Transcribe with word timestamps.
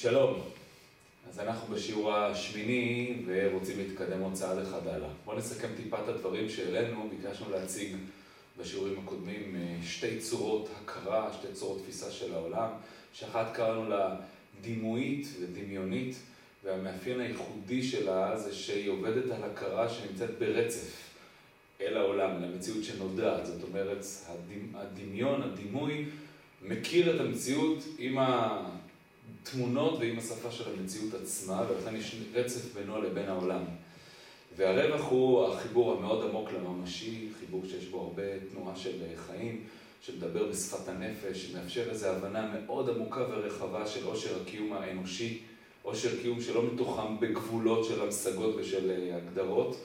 שלום, 0.00 0.40
אז 1.28 1.40
אנחנו 1.40 1.74
בשיעור 1.74 2.14
השמיני 2.14 3.16
ורוצים 3.26 3.78
להתקדם 3.78 4.20
עוד 4.20 4.32
צעד 4.32 4.58
אחד 4.58 4.86
הלאה. 4.86 5.08
בואו 5.24 5.38
נסכם 5.38 5.68
טיפה 5.76 5.96
את 6.04 6.08
הדברים 6.08 6.48
שהעלינו, 6.48 7.10
ביקשנו 7.10 7.50
להציג 7.50 7.96
בשיעורים 8.58 8.98
הקודמים 8.98 9.56
שתי 9.82 10.18
צורות 10.18 10.68
הכרה, 10.76 11.32
שתי 11.32 11.52
צורות 11.52 11.82
תפיסה 11.82 12.10
של 12.10 12.34
העולם, 12.34 12.68
שאחת 13.12 13.54
קראנו 13.54 13.88
לה 13.88 14.16
דימויית 14.60 15.26
ודמיונית, 15.40 16.16
והמאפיין 16.64 17.20
הייחודי 17.20 17.82
שלה 17.82 18.38
זה 18.38 18.54
שהיא 18.54 18.90
עובדת 18.90 19.30
על 19.30 19.44
הכרה 19.44 19.88
שנמצאת 19.88 20.38
ברצף 20.38 20.96
אל 21.80 21.96
העולם, 21.96 22.42
למציאות 22.42 22.84
שנודעת, 22.84 23.46
זאת 23.46 23.62
אומרת, 23.62 24.04
הדמיון, 24.74 25.42
הדימוי, 25.42 26.04
מכיר 26.62 27.16
את 27.16 27.20
המציאות 27.20 27.84
עם 27.98 28.18
התמונות 29.48 29.98
ועם 29.98 30.18
השפה 30.18 30.50
של 30.50 30.64
המציאות 30.70 31.14
עצמה, 31.14 31.62
ולכן 31.68 31.96
יש 31.96 32.16
רצף 32.34 32.74
בינו 32.74 33.02
לבין 33.02 33.28
העולם. 33.28 33.64
והרווח 34.56 35.10
הוא 35.10 35.46
החיבור 35.46 35.92
המאוד 35.92 36.28
עמוק 36.28 36.48
לממשי, 36.52 37.28
חיבור 37.40 37.62
שיש 37.70 37.84
בו 37.84 38.00
הרבה 38.00 38.22
תנועה 38.52 38.76
של 38.76 39.02
חיים, 39.26 39.64
שמדבר 40.02 40.48
בשפת 40.48 40.88
הנפש, 40.88 41.44
שמאפשר 41.44 41.90
איזו 41.90 42.06
הבנה 42.06 42.52
מאוד 42.52 42.90
עמוקה 42.90 43.20
ורחבה 43.30 43.86
של 43.86 44.06
עושר 44.06 44.42
הקיום 44.42 44.72
האנושי, 44.72 45.42
עושר 45.82 46.20
קיום 46.22 46.40
שלא 46.40 46.62
מתוחם 46.72 47.16
בגבולות 47.20 47.84
של 47.84 48.02
המשגות 48.02 48.54
ושל 48.56 49.10
הגדרות, 49.14 49.76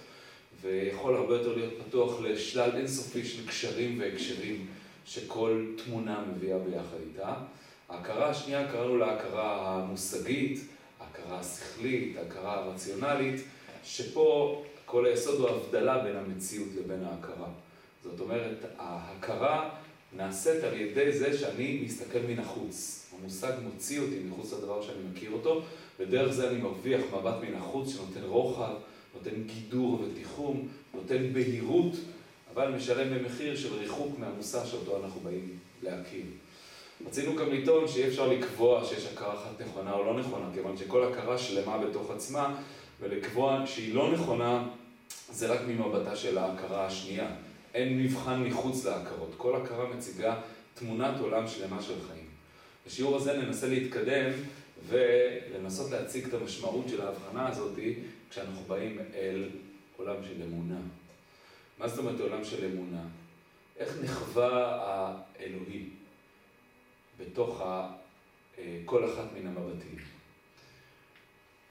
ויכול 0.62 1.16
הרבה 1.16 1.36
יותר 1.36 1.56
להיות 1.56 1.74
פתוח 1.88 2.22
לשלל 2.22 2.70
אינסופי 2.76 3.26
של 3.26 3.48
קשרים 3.48 4.00
והקשרים 4.00 4.68
שכל 5.06 5.66
תמונה 5.86 6.26
מביאה 6.32 6.60
ביחד 6.60 6.98
איתה. 7.10 7.34
ההכרה 7.94 8.30
השנייה 8.30 8.72
קראנו 8.72 8.98
לה 8.98 9.14
הכרה 9.14 9.76
המושגית, 9.76 10.60
ההכרה 11.00 11.40
השכלית, 11.40 12.18
ההכרה 12.18 12.54
הרציונלית, 12.54 13.42
שפה 13.84 14.64
כל 14.86 15.06
היסוד 15.06 15.40
הוא 15.40 15.50
הבדלה 15.50 16.04
בין 16.04 16.16
המציאות 16.16 16.68
לבין 16.76 17.04
ההכרה. 17.04 17.48
זאת 18.04 18.20
אומרת, 18.20 18.58
ההכרה 18.78 19.70
נעשית 20.14 20.64
על 20.64 20.74
ידי 20.74 21.12
זה 21.12 21.38
שאני 21.38 21.82
מסתכל 21.86 22.20
מן 22.28 22.40
החוץ. 22.40 23.06
המושג 23.20 23.52
מוציא 23.64 24.00
אותי 24.00 24.20
מחוץ 24.30 24.54
לדבר 24.54 24.82
שאני 24.82 25.00
מכיר 25.12 25.32
אותו, 25.32 25.62
ודרך 26.00 26.32
זה 26.32 26.50
אני 26.50 26.58
מרוויח 26.58 27.02
מבט 27.14 27.36
מן 27.42 27.56
החוץ 27.56 27.90
שנותן 27.90 28.24
רוחב, 28.24 28.74
נותן 29.16 29.44
גידור 29.44 30.02
ותיחום, 30.02 30.68
נותן 30.94 31.34
בהירות, 31.34 31.94
אבל 32.54 32.72
משלם 32.72 33.18
במחיר 33.18 33.56
של 33.56 33.74
ריחוק 33.74 34.20
מהמושא 34.20 34.66
שאותו 34.66 35.04
אנחנו 35.04 35.22
באים 35.22 35.58
להכיר. 35.84 36.26
רצינו 37.08 37.36
גם 37.36 37.52
לטעון 37.52 37.88
שאי 37.88 38.08
אפשר 38.08 38.28
לקבוע 38.28 38.86
שיש 38.86 39.06
הכרה 39.06 39.34
אחת 39.34 39.62
נכונה 39.62 39.94
או 39.94 40.04
לא 40.04 40.20
נכונה, 40.20 40.46
כיוון 40.54 40.78
שכל 40.78 41.04
הכרה 41.04 41.38
שלמה 41.38 41.78
בתוך 41.78 42.12
עצמה, 42.12 42.56
ולקבוע 43.00 43.64
שהיא 43.66 43.96
לא 43.96 44.12
נכונה, 44.12 44.68
זה 45.32 45.54
רק 45.54 45.60
ממבטה 45.68 46.16
של 46.16 46.38
ההכרה 46.38 46.86
השנייה. 46.86 47.28
אין 47.74 48.04
מבחן 48.04 48.44
מחוץ 48.44 48.86
להכרות. 48.86 49.34
כל 49.38 49.56
הכרה 49.56 49.86
מציגה 49.96 50.36
תמונת 50.74 51.20
עולם 51.20 51.48
שלמה 51.48 51.82
של 51.82 51.94
חיים. 52.08 52.26
בשיעור 52.88 53.16
הזה 53.16 53.34
ננסה 53.34 53.68
להתקדם 53.68 54.32
ולנסות 54.90 55.92
להציג 55.92 56.26
את 56.26 56.34
המשמעות 56.34 56.86
של 56.90 57.02
ההבחנה 57.02 57.48
הזאת 57.48 57.80
כשאנחנו 58.30 58.62
באים 58.68 59.00
אל 59.16 59.50
עולם 59.98 60.16
של 60.24 60.44
אמונה. 60.44 60.80
מה 61.80 61.88
זאת 61.88 62.00
אומרת 62.00 62.20
עולם 62.20 62.44
של 62.44 62.66
אמונה? 62.66 63.02
איך 63.78 63.98
נחווה 64.04 64.80
האלוהי 65.40 65.90
בתוך 67.26 67.64
כל 68.86 69.06
אחת 69.06 69.28
מן 69.40 69.48
המבטים? 69.48 69.96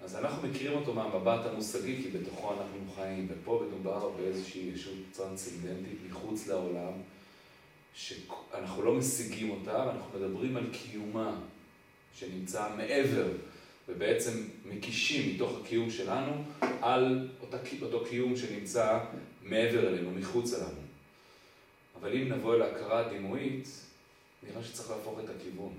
אז 0.04 0.16
אנחנו 0.16 0.48
מכירים 0.48 0.78
אותו 0.78 0.94
מהמבט 0.94 1.46
המושגי, 1.46 2.02
כי 2.02 2.10
בתוכו 2.10 2.52
אנחנו 2.52 2.92
חיים, 2.94 3.28
ופה 3.30 3.64
מדובר 3.68 4.08
באיזושהי 4.08 4.70
ישות 4.74 4.94
טרנסצנדנטית 5.12 5.98
מחוץ 6.10 6.46
לעולם, 6.46 6.92
שאנחנו 7.94 8.82
לא 8.82 8.94
משיגים 8.94 9.50
אותה, 9.50 9.84
ואנחנו 9.86 10.18
מדברים 10.18 10.56
על 10.56 10.64
קיומה 10.72 11.40
שנמצא 12.14 12.68
מעבר, 12.76 13.26
ובעצם 13.88 14.42
מקישים 14.64 15.34
מתוך 15.34 15.58
הקיום 15.60 15.90
שלנו 15.90 16.44
על 16.60 17.28
אותה, 17.40 17.56
אותו 17.82 18.04
קיום 18.04 18.36
שנמצא 18.36 18.98
מעבר 19.42 19.88
אלינו, 19.88 20.10
מחוץ 20.10 20.54
אלינו. 20.54 20.80
אבל 22.00 22.16
אם 22.16 22.32
נבוא 22.32 22.54
אל 22.54 22.62
ההכרה 22.62 23.06
הדימויית, 23.06 23.68
נראה 24.42 24.64
שצריך 24.64 24.90
להפוך 24.90 25.18
את 25.24 25.30
הכיוון. 25.30 25.72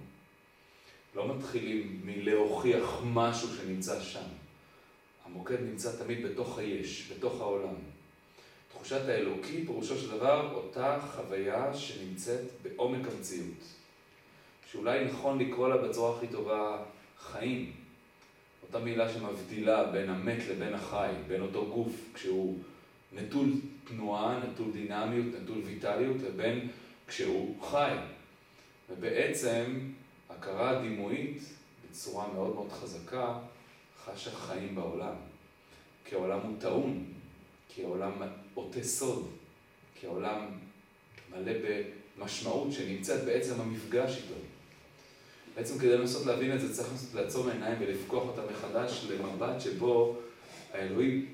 לא 1.15 1.35
מתחילים 1.35 2.01
מלהוכיח 2.05 3.01
משהו 3.03 3.47
שנמצא 3.57 4.01
שם. 4.01 4.27
המוקד 5.25 5.61
נמצא 5.61 5.91
תמיד 6.03 6.25
בתוך 6.25 6.57
היש, 6.57 7.11
בתוך 7.11 7.41
העולם. 7.41 7.75
תחושת 8.69 9.09
האלוקי, 9.09 9.65
פירושו 9.65 9.97
של 9.97 10.11
דבר, 10.11 10.53
אותה 10.53 10.99
חוויה 11.15 11.73
שנמצאת 11.73 12.41
בעומק 12.61 13.07
המציאות. 13.07 13.63
שאולי 14.71 15.05
נכון 15.05 15.39
לקרוא 15.39 15.69
לה 15.69 15.77
בצורה 15.77 16.17
הכי 16.17 16.27
טובה 16.27 16.83
חיים. 17.19 17.71
אותה 18.63 18.79
מילה 18.79 19.13
שמבדילה 19.13 19.83
בין 19.83 20.09
המת 20.09 20.47
לבין 20.49 20.73
החי, 20.73 21.11
בין 21.27 21.41
אותו 21.41 21.65
גוף 21.65 21.93
כשהוא 22.13 22.57
נטול 23.13 23.49
תנועה, 23.83 24.39
נטול 24.39 24.71
דינמיות, 24.71 25.25
נטול 25.41 25.57
ויטליות, 25.65 26.17
לבין 26.21 26.69
כשהוא 27.07 27.63
חי. 27.63 27.95
ובעצם 28.97 29.79
הכרה 30.29 30.81
דימויית 30.81 31.41
בצורה 31.89 32.27
מאוד 32.33 32.55
מאוד 32.55 32.71
חזקה 32.71 33.37
חשה 34.05 34.31
חיים 34.31 34.75
בעולם. 34.75 35.13
כי 36.05 36.15
העולם 36.15 36.39
הוא 36.39 36.55
טעון, 36.59 37.05
כי 37.69 37.83
העולם 37.83 38.11
עוטה 38.53 38.83
סוד, 38.83 39.27
כי 39.99 40.07
העולם 40.07 40.45
מלא 41.31 41.51
במשמעות 42.17 42.71
שנמצאת 42.71 43.23
בעצם 43.23 43.61
המפגש 43.61 44.17
איתו. 44.17 44.33
בעצם 45.55 45.79
כדי 45.79 45.97
לנסות 45.97 46.25
להבין 46.25 46.55
את 46.55 46.61
זה 46.61 46.73
צריך 46.73 46.89
לנסות 46.91 47.13
לעצום 47.13 47.49
העיניים 47.49 47.77
ולפקוח 47.79 48.23
אותה 48.23 48.41
מחדש 48.51 49.05
למבט 49.09 49.61
שבו 49.61 50.17
האלוהים 50.73 51.25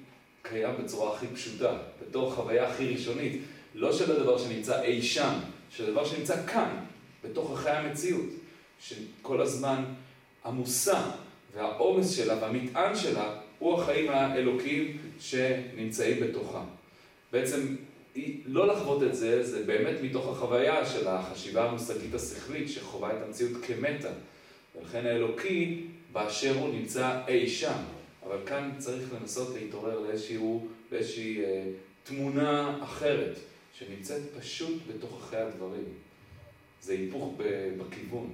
קיים 0.41 0.76
בצורה 0.84 1.16
הכי 1.16 1.28
פשוטה, 1.28 1.78
בתור 2.02 2.31
חוויה 2.31 2.70
הכי 2.70 2.94
ראשונית, 2.94 3.41
לא 3.76 3.94
של 3.94 4.12
הדבר 4.12 4.38
שנמצא 4.38 4.81
אי 4.81 5.02
שם, 5.02 5.34
של 5.70 5.88
הדבר 5.88 6.06
שנמצא 6.06 6.47
כאן, 6.47 6.86
בתוך 7.24 7.52
החיי 7.52 7.72
המציאות. 7.72 8.30
שכל 8.81 9.41
הזמן 9.41 9.84
המושא 10.44 11.02
והעומס 11.53 12.18
שלה 12.18 12.38
והמטען 12.41 12.96
שלה 12.96 13.35
הוא 13.59 13.81
החיים 13.81 14.09
האלוקיים 14.09 14.97
שנמצאים 15.19 16.19
בתוכה. 16.19 16.63
בעצם 17.31 17.75
לא 18.46 18.68
לחוות 18.68 19.03
את 19.03 19.16
זה, 19.16 19.44
זה 19.44 19.63
באמת 19.63 19.96
מתוך 20.03 20.28
החוויה 20.28 20.85
של 20.85 21.08
החשיבה 21.08 21.69
המושגית 21.69 22.13
השכלית 22.13 22.69
שחווה 22.69 23.12
את 23.13 23.24
המציאות 23.28 23.63
כמטה. 23.63 24.09
ולכן 24.75 25.06
האלוקי 25.06 25.88
באשר 26.12 26.56
הוא 26.58 26.74
נמצא 26.74 27.22
אי 27.28 27.50
שם. 27.50 27.78
אבל 28.25 28.38
כאן 28.46 28.72
צריך 28.78 29.13
לנסות 29.13 29.56
להתעורר 29.56 30.00
לאיזשהו, 30.00 30.68
לאיזושהי 30.91 31.44
אה, 31.44 31.63
תמונה 32.03 32.78
אחרת, 32.84 33.40
שנמצאת 33.74 34.22
פשוט 34.40 34.81
בתוך 34.88 35.18
אחרי 35.24 35.41
הדברים. 35.41 35.84
זה 36.89 36.95
היפוך 36.95 37.33
בכיוון. 37.77 38.29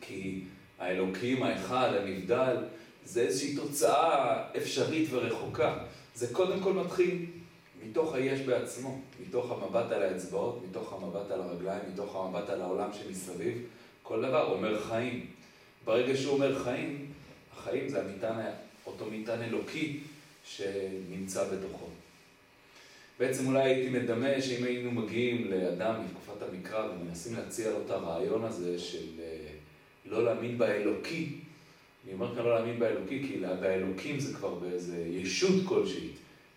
כי 0.00 0.40
האלוקים 0.78 1.42
האחד, 1.42 1.90
הנבדל, 1.94 2.56
זה 3.04 3.20
איזושהי 3.20 3.56
תוצאה 3.56 4.42
אפשרית 4.56 5.08
ורחוקה. 5.12 5.78
זה 6.14 6.26
קודם 6.32 6.60
כל 6.60 6.72
מתחיל 6.72 7.26
מתוך 7.84 8.14
היש 8.14 8.40
בעצמו, 8.40 9.00
מתוך 9.26 9.52
המבט 9.52 9.92
על 9.92 10.02
האצבעות, 10.02 10.64
מתוך 10.68 10.92
המבט 10.92 11.30
על 11.30 11.40
הרגליים, 11.40 11.82
מתוך 11.92 12.16
המבט 12.16 12.50
על 12.50 12.60
העולם 12.60 12.90
שמסביב. 12.92 13.62
כל 14.02 14.22
דבר 14.22 14.52
אומר 14.52 14.80
חיים. 14.80 15.26
ברגע 15.84 16.16
שהוא 16.16 16.34
אומר 16.34 16.64
חיים, 16.64 17.12
החיים 17.56 17.88
זה 17.88 18.02
המטען, 18.02 18.52
אותו 18.86 19.06
מטען 19.10 19.42
אלוקי 19.42 20.00
שנמצא 20.44 21.44
בתוכו. 21.44 21.86
בעצם 23.18 23.46
אולי 23.46 23.62
הייתי 23.62 23.90
מדמה 23.90 24.42
שאם 24.42 24.64
היינו 24.64 24.90
מגיעים 24.90 25.50
לאדם 25.50 25.94
מתקופת 26.04 26.42
המקרא 26.42 26.88
ומנסים 26.88 27.34
להציע 27.34 27.70
לו 27.70 27.82
את 27.84 27.90
הרעיון 27.90 28.44
הזה 28.44 28.78
של 28.78 29.06
לא 30.06 30.24
להאמין 30.24 30.58
באלוקי, 30.58 31.28
אני 32.04 32.12
אומר 32.12 32.34
כאן 32.34 32.44
לא 32.44 32.54
להאמין 32.54 32.78
באלוקי, 32.78 33.22
כי 33.28 33.38
באלוקים 33.60 34.20
זה 34.20 34.34
כבר 34.34 34.54
באיזה 34.54 35.06
ישות 35.10 35.54
כלשהי, 35.64 36.08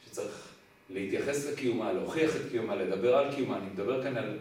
שצריך 0.06 0.48
להתייחס 0.90 1.46
לקיומה, 1.46 1.94
להוכיח 1.94 2.36
את 2.36 2.42
קיומה, 2.52 2.76
לדבר 2.76 3.16
על 3.16 3.36
קיומה, 3.36 3.58
אני 3.58 3.66
מדבר 3.74 4.04
כאן 4.04 4.18
על 4.18 4.38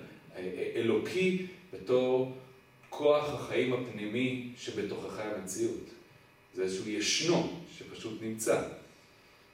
אלוקי 0.76 1.46
בתור 1.72 2.36
כוח 2.90 3.34
החיים 3.34 3.72
הפנימי 3.72 4.48
שבתוככי 4.58 5.22
המציאות. 5.22 5.90
זה 6.54 6.62
איזשהו 6.62 6.88
ישנו 6.88 7.60
שפשוט 7.78 8.22
נמצא. 8.22 8.62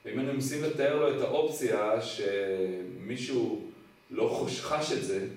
ואם 0.05 0.19
היינו 0.19 0.33
מנסים 0.33 0.63
לתאר 0.63 0.99
לו 0.99 1.17
את 1.17 1.21
האופציה 1.21 2.01
שמישהו 2.01 3.61
לא 4.11 4.47
חש 4.61 4.91
את 4.91 5.03
זה, 5.03 5.27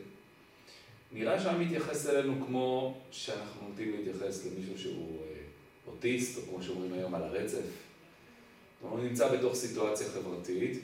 נראה 1.12 1.40
שהיה 1.40 1.58
מתייחס 1.58 2.06
אלינו 2.06 2.46
כמו 2.46 2.98
שאנחנו 3.10 3.68
נוטים 3.68 3.92
להתייחס 3.96 4.46
למישהו 4.46 4.78
שהוא 4.78 5.18
אוטיסט, 5.86 6.38
או 6.38 6.42
כמו 6.42 6.62
שאומרים 6.62 6.92
היום 6.92 7.14
על 7.14 7.22
הרצף. 7.22 7.62
הוא 8.80 9.00
נמצא 9.00 9.36
בתוך 9.36 9.54
סיטואציה 9.54 10.06
חברתית, 10.08 10.78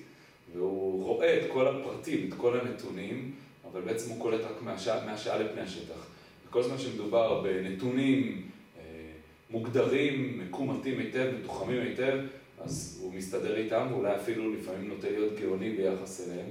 והוא 0.52 1.04
רואה 1.04 1.38
את 1.38 1.50
כל 1.52 1.68
הפרטים, 1.68 2.28
את 2.28 2.34
כל 2.36 2.60
הנתונים, 2.60 3.34
אבל 3.70 3.80
בעצם 3.80 4.10
הוא 4.10 4.20
קולט 4.20 4.40
רק 4.40 4.62
מהשעה, 4.62 5.06
מהשעה 5.06 5.38
לפני 5.38 5.60
השטח. 5.60 6.06
וכל 6.48 6.62
זמן 6.62 6.78
שמדובר 6.78 7.40
בנתונים 7.40 8.48
אה, 8.78 8.82
מוגדרים, 9.50 10.38
מקומטים 10.38 10.98
היטב, 10.98 11.30
מתוחמים 11.40 11.80
היטב, 11.80 12.18
אז 12.64 12.98
הוא 13.02 13.14
מסתדר 13.14 13.56
איתם, 13.56 13.86
ואולי 13.90 14.16
אפילו 14.16 14.52
לפעמים 14.54 14.88
נוטה 14.88 15.10
להיות 15.10 15.32
גאוני 15.40 15.70
ביחס 15.70 16.28
אליהם, 16.28 16.46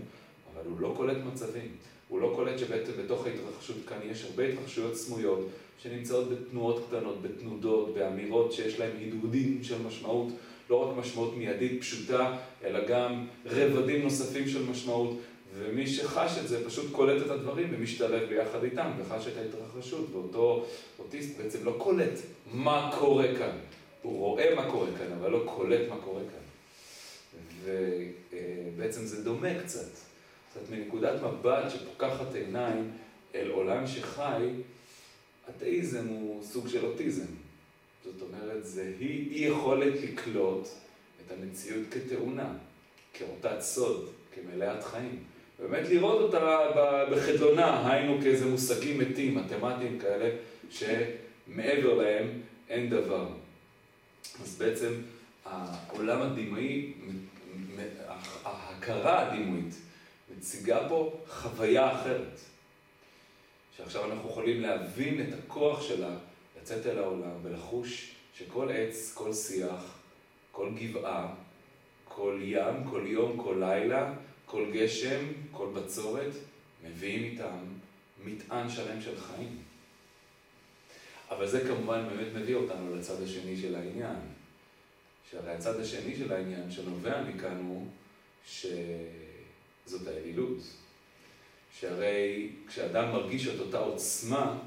אבל 0.53 0.69
הוא 0.69 0.79
לא 0.79 0.93
קולט 0.97 1.17
מצבים. 1.33 1.71
הוא 2.07 2.21
לא 2.21 2.33
קולט 2.35 2.59
שבתוך 2.59 3.25
ההתרחשות 3.25 3.75
כאן 3.87 3.97
יש 4.11 4.23
הרבה 4.23 4.43
התרחשויות 4.43 4.95
סמויות, 4.95 5.49
שנמצאות 5.83 6.29
בתנועות 6.29 6.85
קטנות, 6.87 7.21
בתנודות, 7.21 7.93
באמירות 7.93 8.53
שיש 8.53 8.79
להן 8.79 8.91
הדהודים 9.01 9.59
של 9.63 9.81
משמעות, 9.87 10.27
לא 10.69 10.75
רק 10.75 10.97
משמעות 10.97 11.37
מיידית 11.37 11.81
פשוטה, 11.81 12.37
אלא 12.63 12.87
גם 12.87 13.27
רבדים 13.45 14.01
נוספים 14.01 14.47
של 14.47 14.63
משמעות, 14.63 15.17
ומי 15.57 15.87
שחש 15.87 16.37
את 16.37 16.47
זה 16.47 16.65
פשוט 16.65 16.91
קולט 16.91 17.25
את 17.25 17.31
הדברים 17.31 17.67
ומשתלב 17.71 18.29
ביחד 18.29 18.63
איתם 18.63 18.91
וחש 18.97 19.27
את 19.27 19.33
ההתרחשות, 19.37 20.07
ואותו 20.11 20.65
אוטיסט 20.99 21.37
בעצם 21.37 21.65
לא 21.65 21.75
קולט 21.77 22.19
מה 22.53 22.91
קורה 22.99 23.35
כאן. 23.37 23.57
הוא 24.01 24.17
רואה 24.17 24.55
מה 24.55 24.71
קורה 24.71 24.87
כאן, 24.97 25.11
אבל 25.19 25.31
לא 25.31 25.43
קולט 25.45 25.89
מה 25.89 25.95
קורה 26.03 26.21
כאן. 26.21 26.41
ובעצם 27.65 29.05
זה 29.05 29.23
דומה 29.23 29.63
קצת, 29.63 29.89
קצת 30.51 30.69
מנקודת 30.69 31.21
מבט 31.23 31.71
שפוקחת 31.71 32.35
עיניים 32.35 32.91
אל 33.35 33.51
עולם 33.51 33.87
שחי, 33.87 34.47
אתאיזם 35.49 36.07
הוא 36.07 36.43
סוג 36.43 36.67
של 36.67 36.85
אוטיזם. 36.85 37.25
זאת 38.03 38.21
אומרת, 38.21 38.65
זה 38.65 38.91
אי 39.01 39.45
יכולת 39.47 39.93
לקלוט 40.03 40.67
את 41.25 41.31
המציאות 41.31 41.83
כתאונה, 41.91 42.53
כאותת 43.13 43.61
סוד, 43.61 44.09
כמלאת 44.35 44.83
חיים. 44.83 45.23
באמת 45.59 45.89
לראות 45.89 46.21
אותה 46.21 46.59
בחדלונה, 47.11 47.91
היינו 47.91 48.21
כאיזה 48.21 48.45
מושגים 48.45 48.99
מתים, 48.99 49.35
מתמטיים 49.35 49.99
כאלה, 49.99 50.29
שמעבר 50.69 51.93
להם 51.93 52.41
אין 52.69 52.89
דבר. 52.89 53.27
אז 54.43 54.57
בעצם 54.57 54.93
העולם 55.45 56.21
הדימאי, 56.21 56.93
ההכרה 58.43 59.27
הדימויית, 59.27 59.75
מציגה 60.37 60.89
פה 60.89 61.19
חוויה 61.27 62.01
אחרת. 62.01 62.39
שעכשיו 63.77 64.11
אנחנו 64.11 64.29
יכולים 64.29 64.61
להבין 64.61 65.21
את 65.21 65.33
הכוח 65.39 65.81
שלה 65.81 66.15
לצאת 66.61 66.85
אל 66.85 66.97
העולם 66.97 67.31
ולחוש 67.43 68.15
שכל 68.37 68.69
עץ, 68.71 69.13
כל 69.13 69.33
שיח, 69.33 69.97
כל 70.51 70.69
גבעה, 70.75 71.33
כל 72.03 72.39
ים, 72.41 72.89
כל 72.89 73.03
יום, 73.05 73.37
כל 73.43 73.55
לילה, 73.59 74.13
כל 74.45 74.71
גשם, 74.71 75.25
כל 75.51 75.67
בצורת, 75.73 76.33
מביאים 76.83 77.23
איתם 77.23 77.57
מטען 78.25 78.69
שלם 78.69 79.01
של 79.01 79.21
חיים. 79.21 79.70
אבל 81.31 81.47
זה 81.47 81.61
כמובן 81.67 82.07
באמת 82.09 82.27
מביא 82.35 82.55
אותנו 82.55 82.95
לצד 82.95 83.23
השני 83.23 83.57
של 83.57 83.75
העניין. 83.75 84.15
שהרי 85.31 85.51
הצד 85.51 85.79
השני 85.79 86.15
של 86.15 86.33
העניין 86.33 86.71
שנובע 86.71 87.23
מכאן 87.23 87.57
הוא 87.57 87.87
שזאת 88.45 90.07
האלילות. 90.07 90.57
שהרי 91.79 92.49
כשאדם 92.67 93.11
מרגיש 93.11 93.47
את 93.47 93.59
אותה 93.59 93.77
עוצמה 93.77 94.59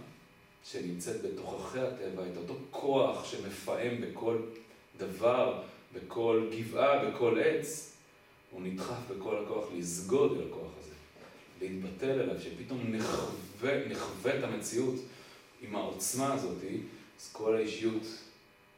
שנמצאת 0.64 1.22
בתוככי 1.22 1.80
הטבע, 1.80 2.22
את 2.32 2.36
אותו 2.36 2.54
כוח 2.70 3.24
שמפעם 3.24 4.00
בכל 4.00 4.38
דבר, 4.98 5.62
בכל 5.94 6.50
גבעה, 6.58 7.04
בכל 7.04 7.38
עץ, 7.44 7.96
הוא 8.50 8.62
נדחף 8.62 9.10
בכל 9.10 9.44
הכוח 9.44 9.64
לסגוד 9.76 10.40
אל 10.40 10.46
הכוח 10.48 10.70
הזה, 10.80 10.94
להתבטל 11.60 12.20
אליו, 12.20 12.40
שפתאום 12.40 12.80
נחווה, 12.88 13.88
נחווה 13.88 14.38
את 14.38 14.44
המציאות 14.44 14.94
עם 15.68 15.76
העוצמה 15.76 16.34
הזאת, 16.34 16.58
אז 17.20 17.32
כל 17.32 17.56
האישיות 17.56 18.02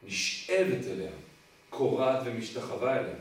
נשאבת 0.07 0.87
אליה, 0.87 1.11
קורעת 1.69 2.19
ומשתחווה 2.25 2.99
אליה. 2.99 3.15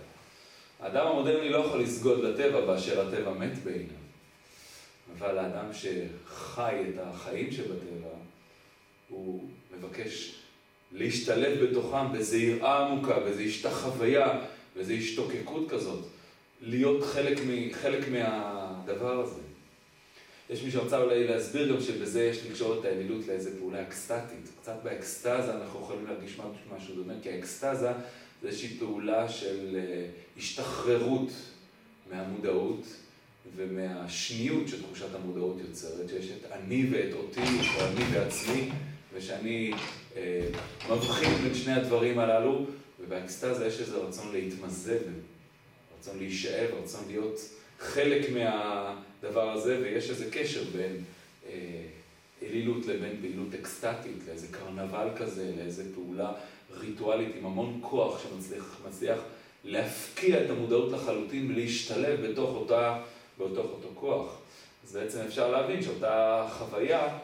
האדם 0.81 1.07
המודרני 1.07 1.49
לא 1.49 1.59
יכול 1.59 1.81
לסגוד 1.81 2.25
לטבע 2.25 2.61
באשר 2.61 3.09
הטבע 3.09 3.31
מת 3.31 3.59
בעיניו, 3.65 3.97
אבל 5.19 5.39
האדם 5.39 5.73
שחי 5.73 6.83
את 6.89 7.01
החיים 7.03 7.53
שבטבע, 7.53 8.09
הוא 9.09 9.49
מבקש 9.79 10.35
להשתלב 10.93 11.65
בתוכם 11.65 12.13
באיזו 12.13 12.37
יראה 12.37 12.87
עמוקה, 12.87 13.21
באיזו 13.21 13.41
השתחוויה, 13.41 14.41
באיזו 14.77 14.93
השתוקקות 14.93 15.71
כזאת, 15.71 16.05
להיות 16.61 17.05
חלק, 17.05 17.39
מ, 17.39 17.73
חלק 17.73 18.09
מהדבר 18.09 19.21
הזה. 19.21 19.46
יש 20.51 20.63
מי 20.63 20.71
שרצה 20.71 20.99
אולי 20.99 21.27
להסביר 21.27 21.73
גם 21.73 21.81
שבזה 21.81 22.25
יש 22.25 22.47
לקשור 22.47 22.81
את 22.81 22.85
האלילות 22.85 23.27
לאיזה 23.27 23.59
פעולה 23.59 23.83
אקסטטית. 23.83 24.51
קצת 24.63 24.77
באקסטזה 24.83 25.55
אנחנו 25.55 25.81
יכולים 25.81 26.07
להרגיש 26.07 26.39
משהו 26.77 26.95
דומה, 26.95 27.15
כי 27.23 27.31
האקסטזה 27.31 27.93
זה 28.43 28.49
איזושהי 28.49 28.79
פעולה 28.79 29.29
של 29.29 29.77
אה, 29.77 30.07
השתחררות 30.37 31.31
מהמודעות 32.11 32.87
ומהשניות 33.57 34.69
שתחושת 34.69 35.15
המודעות 35.15 35.57
יוצרת, 35.69 36.09
שיש 36.09 36.31
את 36.31 36.53
אני 36.53 36.87
ואת 36.91 37.13
אותי, 37.15 37.41
או 37.41 37.87
אני 37.87 38.05
ועצמי, 38.13 38.71
ושאני 39.15 39.73
אה, 40.17 40.49
מבחין 40.91 41.35
בין 41.35 41.55
שני 41.55 41.73
הדברים 41.73 42.19
הללו, 42.19 42.67
ובאקסטזה 43.01 43.67
יש 43.67 43.81
איזה 43.81 43.97
רצון 43.97 44.33
להתמזג, 44.33 44.99
רצון 45.99 46.19
להישאר, 46.19 46.67
רצון 46.83 47.05
להיות 47.07 47.41
חלק 47.79 48.27
מהדבר 48.31 49.51
הזה, 49.51 49.79
ויש 49.83 50.11
איזה 50.11 50.31
קשר 50.31 50.65
בין 50.77 51.05
אה, 51.49 51.53
אלילות 52.43 52.87
לבין 52.87 53.17
פעילות 53.21 53.55
אקסטטית, 53.55 54.17
לאיזה 54.27 54.47
קרנבל 54.51 55.09
כזה, 55.17 55.53
לאיזה 55.57 55.95
פעולה 55.95 56.33
ריטואלית 56.71 57.37
עם 57.39 57.47
המון 57.47 57.79
כוח 57.83 58.23
שמצליח 58.23 59.19
להפקיע 59.65 60.45
את 60.45 60.51
המודעות 60.51 60.93
לחלוטין 60.93 61.51
ולהשתלב 61.51 62.27
בתוך 62.27 62.51
אותה, 62.51 62.99
בתוך 63.39 63.67
אותו 63.67 63.89
כוח. 63.95 64.39
אז 64.85 64.93
בעצם 64.93 65.21
אפשר 65.21 65.51
להבין 65.51 65.83
שאותה 65.83 66.47
חוויה 66.59 67.19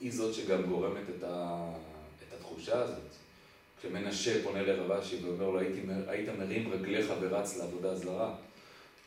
היא 0.00 0.12
זאת 0.12 0.34
שגם 0.34 0.62
גורמת 0.62 1.02
את, 1.18 1.24
ה, 1.24 1.68
את 2.28 2.32
התחושה 2.34 2.82
הזאת. 2.82 2.98
כשמנשה 3.80 4.42
פונה 4.42 4.62
לרבשי 4.62 5.16
ואומר 5.24 5.50
לו, 5.50 5.58
היית 6.08 6.28
מרים 6.38 6.72
רגליך 6.72 7.06
ורץ 7.20 7.56
לעבודה 7.56 7.94
זרה. 7.94 8.34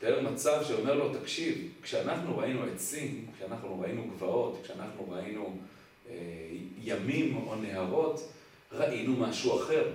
תאר 0.02 0.22
מצב 0.22 0.64
שאומר 0.68 0.94
לו, 0.94 1.14
תקשיב, 1.14 1.70
כשאנחנו 1.82 2.38
ראינו 2.38 2.64
עצים, 2.64 3.26
כשאנחנו 3.38 3.80
ראינו 3.80 4.04
גבעות, 4.16 4.60
כשאנחנו 4.64 5.08
ראינו 5.10 5.58
אה, 6.10 6.16
ימים 6.82 7.38
או 7.38 7.56
נהרות, 7.56 8.32
ראינו 8.72 9.16
משהו 9.18 9.60
אחר. 9.60 9.92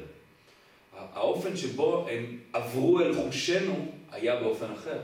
האופן 0.96 1.56
שבו 1.56 2.06
הם 2.10 2.38
עברו 2.52 3.00
אל 3.00 3.14
חושנו 3.14 3.92
היה 4.12 4.36
באופן 4.36 4.72
אחר. 4.72 4.98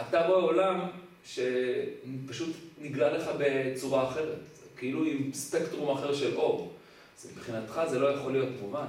אתה 0.00 0.26
רואה 0.26 0.40
עולם 0.40 0.80
שפשוט 1.24 2.56
נגלה 2.80 3.12
לך 3.12 3.30
בצורה 3.38 4.08
אחרת. 4.08 4.38
כאילו 4.76 5.04
עם 5.04 5.32
ספקטרום 5.32 5.98
אחר 5.98 6.14
של 6.14 6.36
אור. 6.36 6.72
אז 7.18 7.30
מבחינתך 7.36 7.80
זה 7.90 7.98
לא 7.98 8.06
יכול 8.06 8.32
להיות 8.32 8.48
מובן. 8.62 8.86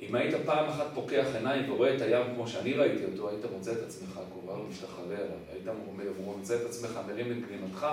אם 0.00 0.14
היית 0.14 0.34
פעם 0.46 0.68
אחת 0.68 0.86
פוקח 0.94 1.26
עיניים 1.34 1.72
ורואה 1.72 1.96
את 1.96 2.00
הים 2.00 2.34
כמו 2.34 2.48
שאני 2.48 2.72
ראיתי 2.72 3.04
אותו, 3.04 3.28
היית 3.28 3.44
מוצא 3.52 3.72
את 3.72 3.82
עצמך 3.82 4.20
קרובה 4.32 4.52
ומשתחווה 4.52 5.16
אליו. 5.16 5.38
היית 5.52 5.66
מוצא 6.24 6.56
את 6.56 6.66
עצמך 6.66 6.98
מרים 7.08 7.32
את 7.32 7.48
גלימתך 7.48 7.86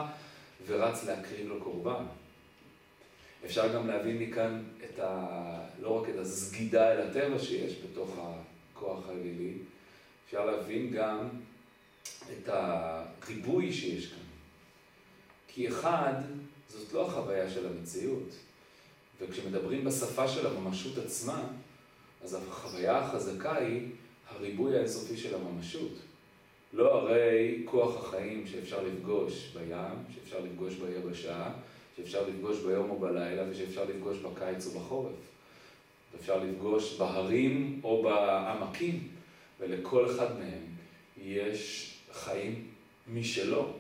ורץ 0.68 1.04
להקריב 1.04 1.48
לו 1.48 1.64
קורבן. 1.64 2.04
אפשר 3.46 3.74
גם 3.74 3.88
להבין 3.88 4.18
מכאן 4.18 4.64
את 4.86 5.00
ה... 5.00 5.28
לא 5.82 6.02
רק 6.02 6.10
את 6.10 6.16
הסגידה 6.20 6.92
אל 6.92 7.02
הטבע 7.02 7.40
שיש 7.40 7.74
בתוך 7.84 8.20
הכוח 8.74 9.10
האלילי, 9.10 9.54
אפשר 10.26 10.46
להבין 10.46 10.92
גם 10.92 11.30
את 12.32 12.50
הריבוי 12.50 13.74
שיש 13.74 14.08
כאן. 14.08 14.18
כי 15.48 15.68
אחד, 15.68 16.14
זאת 16.70 16.94
לא 16.94 17.08
החוויה 17.08 17.50
של 17.50 17.68
המציאות. 17.68 18.30
וכשמדברים 19.22 19.84
בשפה 19.84 20.28
של 20.28 20.48
הממשות 20.48 20.98
עצמה, 20.98 21.44
אז 22.24 22.34
החוויה 22.34 22.98
החזקה 22.98 23.56
היא 23.56 23.90
הריבוי 24.30 24.76
האינסופי 24.76 25.18
של 25.18 25.36
הממשות. 25.36 25.92
לא 26.74 26.94
הרי 26.94 27.62
כוח 27.66 27.96
החיים 28.06 28.48
שאפשר 28.48 28.84
לפגוש 28.84 29.54
בים, 29.54 30.16
שאפשר 30.16 30.40
לפגוש 30.40 30.74
ביבשה, 30.74 31.50
שאפשר 31.98 32.28
לפגוש 32.28 32.60
ביום 32.60 32.90
או 32.90 33.00
בלילה 33.00 33.44
ושאפשר 33.50 33.84
לפגוש 33.84 34.18
בקיץ 34.18 34.68
או 34.68 34.80
בחורף. 34.80 35.14
אפשר 36.20 36.44
לפגוש 36.44 36.98
בהרים 37.00 37.80
או 37.84 38.04
בעמקים, 38.04 39.08
ולכל 39.60 40.12
אחד 40.12 40.40
מהם 40.40 40.64
יש 41.18 41.94
חיים 42.14 42.64
משלו. 43.14 43.74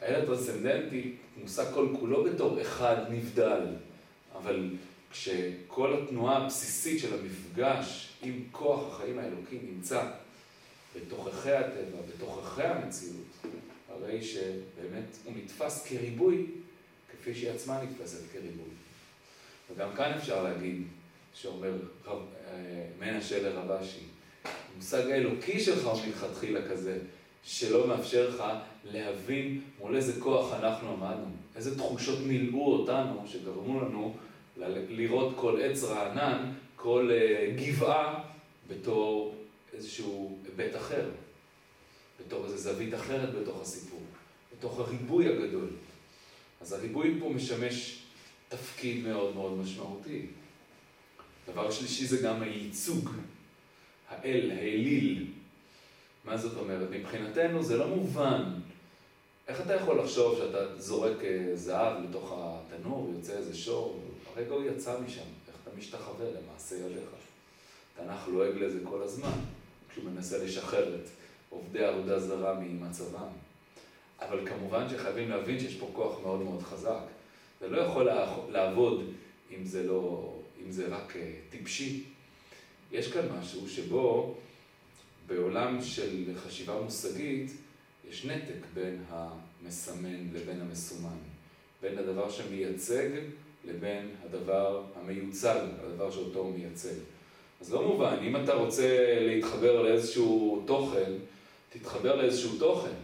הילד 0.00 0.22
הטרנסצנדנטי 0.22 1.12
מושג 1.42 1.64
כל 1.74 1.88
כולו 2.00 2.24
בתור 2.24 2.60
אחד 2.60 2.96
נבדל, 3.10 3.66
אבל 4.36 4.70
כשכל 5.12 6.02
התנועה 6.02 6.36
הבסיסית 6.36 7.00
של 7.00 7.14
המפגש 7.14 8.08
עם 8.22 8.44
כוח 8.52 8.92
החיים 8.92 9.18
האלוקי 9.18 9.58
נמצא 9.62 10.10
בתוככי 10.96 11.52
הטבע, 11.52 11.98
בתוככי 12.14 12.62
המציאות, 12.62 13.46
הרי 13.88 14.22
שבאמת 14.22 15.04
הוא 15.24 15.34
נתפס 15.36 15.86
כריבוי, 15.86 16.46
כפי 17.12 17.34
שהיא 17.34 17.50
עצמה 17.50 17.82
נתפסת 17.82 18.32
כריבוי. 18.32 18.70
וגם 19.70 19.88
כאן 19.96 20.12
אפשר 20.18 20.42
להגיד, 20.42 20.82
שאומר 21.34 21.72
אה, 22.06 22.14
מנשה 23.00 23.42
לרבשי, 23.42 24.04
המושג 24.74 25.10
האלוקי 25.10 25.60
שלך 25.60 25.86
הוא 25.86 26.00
מלכתחילה 26.06 26.68
כזה, 26.68 26.98
שלא 27.44 27.88
מאפשר 27.88 28.28
לך 28.28 28.44
להבין 28.84 29.60
מול 29.80 29.96
איזה 29.96 30.20
כוח 30.20 30.52
אנחנו 30.52 30.88
עמדנו, 30.88 31.26
איזה 31.56 31.78
תחושות 31.78 32.18
מילאו 32.26 32.72
אותנו, 32.72 33.24
שגרמו 33.26 33.80
לנו 33.80 34.16
לראות 34.56 35.34
כל 35.36 35.60
עץ 35.62 35.84
רענן, 35.84 36.52
כל 36.76 37.10
אה, 37.12 37.54
גבעה, 37.56 38.24
בתור 38.68 39.34
איזשהו 39.72 40.38
היבט 40.44 40.76
אחר, 40.76 41.10
בתור 42.20 42.44
איזו 42.44 42.56
זווית 42.56 42.94
אחרת 42.94 43.34
בתוך 43.34 43.62
הסיפור, 43.62 44.00
בתוך 44.58 44.78
הריבוי 44.78 45.28
הגדול. 45.28 45.68
אז 46.60 46.72
הריבוי 46.72 47.16
פה 47.20 47.28
משמש 47.28 48.02
תפקיד 48.48 49.06
מאוד 49.06 49.34
מאוד 49.34 49.58
משמעותי. 49.58 50.26
דבר 51.52 51.70
שלישי 51.70 52.06
זה 52.06 52.16
גם 52.22 52.42
הייצוג, 52.42 53.10
האל, 54.08 54.50
האליל. 54.50 55.26
מה 56.24 56.36
זאת 56.36 56.56
אומרת? 56.58 56.88
מבחינתנו 56.90 57.62
זה 57.62 57.76
לא 57.76 57.88
מובן. 57.88 58.42
איך 59.48 59.60
אתה 59.60 59.74
יכול 59.74 59.98
לחשוב 59.98 60.38
שאתה 60.38 60.78
זורק 60.78 61.24
אה, 61.24 61.56
זהב 61.56 62.04
לתוך 62.08 62.32
התנור, 62.36 63.12
יוצא 63.16 63.32
איזה 63.32 63.56
שור, 63.56 64.00
הרגע 64.36 64.54
הוא 64.54 64.64
יצא 64.64 65.00
משם, 65.00 65.20
איך 65.48 65.56
אתה 65.62 65.70
משתחווה 65.78 66.26
למעשה 66.30 66.76
ידיך. 66.76 67.08
תנ"ך 67.96 68.28
לועג 68.28 68.54
לזה 68.56 68.78
כל 68.84 69.02
הזמן, 69.02 69.38
כשהוא 69.90 70.04
מנסה 70.04 70.38
לשחרר 70.38 70.94
את 70.94 71.08
עובדי 71.50 71.84
עבודה 71.84 72.20
זרה 72.20 72.60
ממצבם. 72.60 73.28
אבל 74.20 74.48
כמובן 74.48 74.88
שחייבים 74.88 75.30
להבין 75.30 75.60
שיש 75.60 75.76
פה 75.76 75.90
כוח 75.92 76.20
מאוד 76.22 76.40
מאוד 76.40 76.62
חזק. 76.62 77.02
זה 77.60 77.68
לא 77.68 77.80
יכול 77.80 78.08
לעבוד 78.48 79.12
אם 79.50 79.64
זה, 79.64 79.82
לא, 79.82 80.34
אם 80.64 80.72
זה 80.72 80.86
רק 80.86 81.16
אה, 81.16 81.32
טיפשי. 81.50 82.04
יש 82.92 83.12
כאן 83.12 83.28
משהו 83.38 83.68
שבו 83.68 84.34
בעולם 85.26 85.82
של 85.82 86.32
חשיבה 86.36 86.80
מושגית 86.80 87.50
יש 88.08 88.24
נתק 88.24 88.66
בין 88.74 89.04
המסמן 89.08 90.28
לבין 90.32 90.60
המסומן, 90.60 91.18
בין 91.82 91.98
הדבר 91.98 92.30
שמייצג 92.30 93.08
לבין 93.64 94.08
הדבר 94.24 94.82
המיוצג, 94.96 95.60
הדבר 95.84 96.10
שאותו 96.10 96.38
הוא 96.38 96.54
מייצג. 96.58 96.94
אז 97.60 97.72
לא 97.72 97.82
מובן, 97.82 98.16
אם 98.22 98.44
אתה 98.44 98.54
רוצה 98.54 99.16
להתחבר 99.20 99.82
לאיזשהו 99.82 100.62
תוכן, 100.66 101.12
תתחבר 101.72 102.16
לאיזשהו 102.16 102.58
תוכן, 102.58 102.94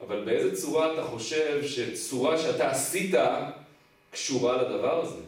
אבל 0.00 0.24
באיזה 0.24 0.56
צורה 0.56 0.92
אתה 0.92 1.04
חושב 1.04 1.62
שצורה 1.66 2.38
שאתה 2.38 2.70
עשית 2.70 3.14
קשורה 4.10 4.62
לדבר 4.62 5.00
הזה? 5.00 5.20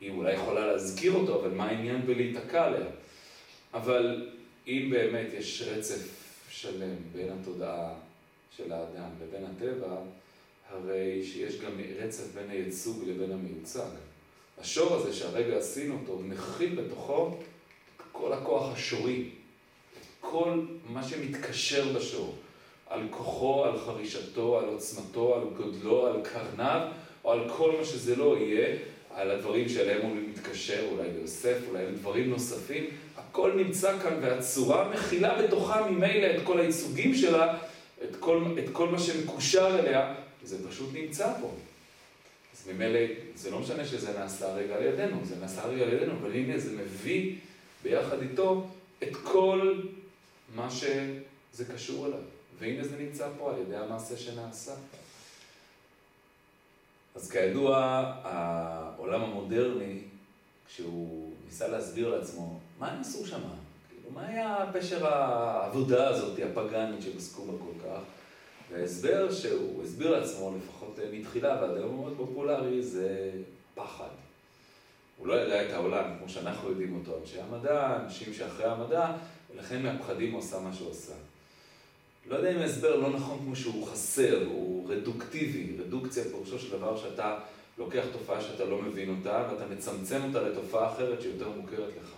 היא 0.00 0.10
אולי 0.10 0.32
יכולה 0.32 0.66
להזכיר 0.66 1.12
אותו, 1.12 1.40
אבל 1.40 1.50
מה 1.50 1.64
העניין 1.64 2.06
בלהיתקע 2.06 2.64
עליה? 2.64 2.86
אבל 3.74 4.28
אם 4.66 4.88
באמת 4.90 5.26
יש 5.38 5.62
רצף 5.62 6.18
שלם 6.50 6.94
בין 7.12 7.28
התודעה 7.40 7.94
של 8.56 8.72
האדם 8.72 9.10
לבין 9.22 9.44
הטבע, 9.44 9.96
הרי 10.70 11.24
שיש 11.24 11.60
גם 11.60 11.72
רצף 11.98 12.24
בין 12.34 12.50
הייצוג 12.50 13.04
לבין 13.06 13.32
המיוצג. 13.32 13.88
השור 14.60 14.94
הזה 14.94 15.12
שהרגע 15.12 15.56
עשינו 15.56 15.98
אותו, 16.00 16.18
מכיל 16.18 16.74
בתוכו 16.74 17.36
כל 18.12 18.32
הכוח 18.32 18.72
השורי, 18.72 19.24
כל 20.20 20.60
מה 20.88 21.02
שמתקשר 21.02 21.92
בשור, 21.92 22.34
על 22.86 23.00
כוחו, 23.10 23.64
על 23.64 23.78
חרישתו, 23.78 24.58
על 24.58 24.64
עוצמתו, 24.64 25.34
על 25.34 25.42
גודלו, 25.56 26.06
על 26.06 26.20
קרניו, 26.22 26.88
או 27.24 27.32
על 27.32 27.48
כל 27.56 27.72
מה 27.78 27.84
שזה 27.84 28.16
לא 28.16 28.36
יהיה, 28.38 28.76
על 29.14 29.30
הדברים 29.30 29.68
שאליהם 29.68 30.02
הוא 30.02 30.16
מתקשר, 30.16 30.86
אולי 30.92 31.08
ליוסף, 31.18 31.56
אולי 31.68 31.86
לדברים 31.86 32.30
נוספים, 32.30 32.84
הכל 33.16 33.52
נמצא 33.56 33.98
כאן, 33.98 34.18
והצורה 34.20 34.88
מכילה 34.88 35.42
בתוכה 35.42 35.90
ממילא 35.90 36.26
את 36.36 36.40
כל 36.44 36.60
הייצוגים 36.60 37.14
שלה, 37.14 37.58
את 38.04 38.16
כל, 38.16 38.42
את 38.58 38.68
כל 38.72 38.88
מה 38.88 38.98
שמקושר 38.98 39.78
אליה, 39.78 40.14
זה 40.48 40.68
פשוט 40.68 40.88
נמצא 40.92 41.32
פה. 41.40 41.54
אז 42.54 42.68
ממילא, 42.68 43.00
זה 43.34 43.50
לא 43.50 43.58
משנה 43.58 43.84
שזה 43.84 44.18
נעשה 44.18 44.52
רגע 44.52 44.74
על 44.74 44.82
ידינו, 44.82 45.20
זה 45.24 45.36
נעשה 45.40 45.66
רגע 45.66 45.82
על 45.82 45.92
ידינו, 45.92 46.12
אבל 46.12 46.32
הנה 46.32 46.58
זה 46.58 46.76
מביא 46.76 47.36
ביחד 47.82 48.22
איתו 48.22 48.66
את 49.02 49.16
כל 49.24 49.82
מה 50.54 50.70
שזה 50.70 51.64
קשור 51.74 52.06
אליו. 52.06 52.18
והנה 52.58 52.84
זה 52.84 52.96
נמצא 52.96 53.28
פה 53.38 53.50
על 53.50 53.60
ידי 53.60 53.76
המעשה 53.76 54.16
שנעשה. 54.16 54.72
אז 57.14 57.30
כידוע, 57.30 57.76
העולם 58.22 59.22
המודרני, 59.22 59.98
כשהוא 60.68 61.32
ניסה 61.46 61.68
להסביר 61.68 62.08
לעצמו, 62.08 62.60
מה 62.78 62.92
הם 62.92 63.00
עשו 63.00 63.26
שם? 63.26 63.40
כאילו, 63.88 64.10
מה 64.14 64.26
היה 64.26 64.64
פשר 64.72 65.06
העבודה 65.06 66.08
הזאת, 66.08 66.38
הפגאנית 66.38 67.02
שהם 67.02 67.16
עסקו 67.16 67.44
בה 67.44 67.52
כל 67.58 67.88
כך? 67.88 68.00
וההסבר 68.72 69.32
שהוא 69.32 69.84
הסביר 69.84 70.10
לעצמו, 70.10 70.54
לפחות 70.58 70.98
מתחילה, 71.12 71.58
ועד 71.60 71.76
היום 71.76 71.96
מאוד 71.96 72.14
פופולרי, 72.16 72.82
זה 72.82 73.30
פחד. 73.74 74.08
הוא 75.18 75.26
לא 75.26 75.34
ידע 75.34 75.66
את 75.66 75.72
העולם 75.72 76.04
כמו 76.18 76.28
שאנחנו 76.28 76.70
יודעים 76.70 76.94
אותו, 76.94 77.18
אנשי 77.20 77.40
המדע, 77.40 77.96
אנשים 78.04 78.34
שאחרי 78.34 78.66
המדע, 78.66 79.12
ולכן 79.54 79.82
מהפחדים 79.82 80.32
הוא 80.32 80.40
עשה 80.40 80.60
מה 80.60 80.72
שהוא 80.72 80.90
עשה. 80.90 81.12
לא 82.28 82.36
יודע 82.36 82.50
אם 82.50 82.58
ההסבר 82.58 82.96
לא 82.96 83.10
נכון 83.10 83.38
כמו 83.38 83.56
שהוא 83.56 83.86
חסר, 83.86 84.46
הוא 84.46 84.90
רדוקטיבי, 84.92 85.76
רדוקציה 85.78 86.24
פירושו 86.24 86.58
של 86.58 86.70
דבר 86.78 86.96
שאתה 86.96 87.38
לוקח 87.78 88.04
תופעה 88.12 88.40
שאתה 88.40 88.64
לא 88.64 88.82
מבין 88.82 89.16
אותה, 89.18 89.48
ואתה 89.50 89.66
מצמצם 89.74 90.20
אותה 90.24 90.42
לתופעה 90.42 90.92
אחרת 90.92 91.22
שיותר 91.22 91.48
מוכרת 91.48 91.88
לך. 92.02 92.10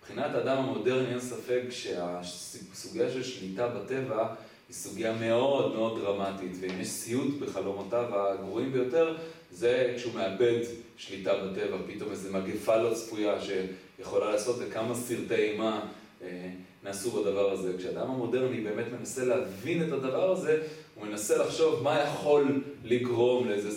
מבחינת 0.00 0.34
האדם 0.34 0.58
המודרני 0.58 1.08
אין 1.08 1.20
ספק 1.20 1.62
שהסוגיה 1.70 3.10
של 3.10 3.22
שליטה 3.22 3.68
בטבע 3.68 4.34
היא 4.68 4.76
סוגיה 4.76 5.12
מאוד 5.12 5.74
מאוד 5.74 6.00
דרמטית, 6.00 6.52
ואם 6.60 6.80
יש 6.80 6.88
סיוט 6.88 7.34
בחלומותיו 7.40 8.04
הגרועים 8.12 8.72
ביותר, 8.72 9.16
זה 9.52 9.94
כשהוא 9.96 10.14
מאבד 10.14 10.58
שליטה 10.96 11.32
בטבע, 11.36 11.76
פתאום 11.86 12.10
איזו 12.10 12.32
מגפה 12.32 12.76
לא 12.76 12.94
צפויה 12.94 13.34
שיכולה 13.40 14.32
לעשות 14.32 14.56
וכמה 14.58 14.94
סרטי 14.94 15.34
אימה 15.34 15.80
אה, 16.22 16.48
נעשו 16.84 17.10
בדבר 17.10 17.50
הזה. 17.50 17.72
כשאדם 17.78 18.10
המודרני 18.10 18.60
באמת 18.60 18.86
מנסה 18.98 19.24
להבין 19.24 19.82
את 19.82 19.92
הדבר 19.92 20.30
הזה, 20.30 20.62
הוא 20.94 21.06
מנסה 21.06 21.38
לחשוב 21.38 21.82
מה 21.82 22.00
יכול 22.00 22.62
לגרום 22.84 23.48
לאיזו 23.48 23.70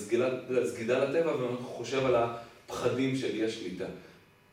סגידה 0.65 1.05
לטבע, 1.05 1.33
וחושב 1.35 2.05
על 2.05 2.15
הפחדים 2.15 3.15
של 3.15 3.35
אי 3.35 3.45
השליטה. 3.45 3.85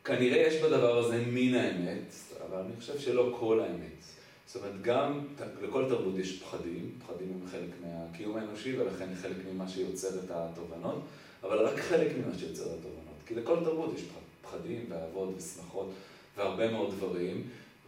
כנראה 0.03 0.37
יש 0.37 0.61
בדבר 0.61 0.97
הזה 0.97 1.23
מן 1.31 1.55
האמת, 1.55 2.13
אבל 2.47 2.57
אני 2.59 2.71
חושב 2.79 2.99
שלא 2.99 3.35
כל 3.39 3.59
האמת. 3.59 4.16
זאת 4.47 4.55
אומרת, 4.55 4.81
גם 4.81 5.19
לכל 5.61 5.85
תרבות 5.89 6.17
יש 6.17 6.43
פחדים, 6.43 6.91
פחדים 6.99 7.39
הם 7.41 7.47
חלק 7.51 7.69
מהקיום 7.85 8.37
האנושי, 8.37 8.79
ולכן 8.79 9.15
חלק 9.21 9.35
ממה 9.51 9.69
שיוצר 9.69 10.19
את 10.19 10.31
התובנות, 10.31 11.03
אבל 11.43 11.57
רק 11.57 11.79
חלק 11.79 12.11
ממה 12.17 12.37
שיוצר 12.37 12.63
את 12.63 12.71
התובנות. 12.79 13.17
כי 13.25 13.35
לכל 13.35 13.57
תרבות 13.63 13.93
יש 13.95 14.01
פחדים 14.41 14.85
ואהבות 14.89 15.33
ושמחות 15.37 15.89
והרבה 16.37 16.71
מאוד 16.71 16.95
דברים, 16.95 17.43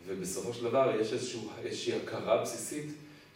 ובסופו 0.06 0.54
של 0.54 0.64
דבר 0.64 0.92
יש 1.02 1.14
איזשהו, 1.14 1.50
איזושהי 1.64 1.96
הכרה 1.96 2.42
בסיסית 2.42 2.86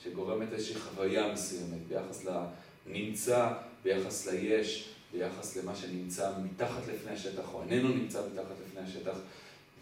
שגורמת 0.04 0.54
איזושהי 0.54 0.76
חוויה 0.76 1.34
מסוימת 1.34 1.88
ביחס 1.88 2.26
לנמצא, 2.88 3.54
ביחס 3.84 4.28
ליש, 4.28 4.90
ביחס 5.14 5.58
למה 5.58 5.76
שנמצא 5.76 6.32
מתחת 6.44 6.82
לפני 6.94 7.12
השטח 7.12 7.54
או 7.54 7.62
איננו 7.62 7.90
נמצא 7.90 8.22
מתחת 8.34 8.56
לפני 8.68 8.82
השטח. 8.82 9.18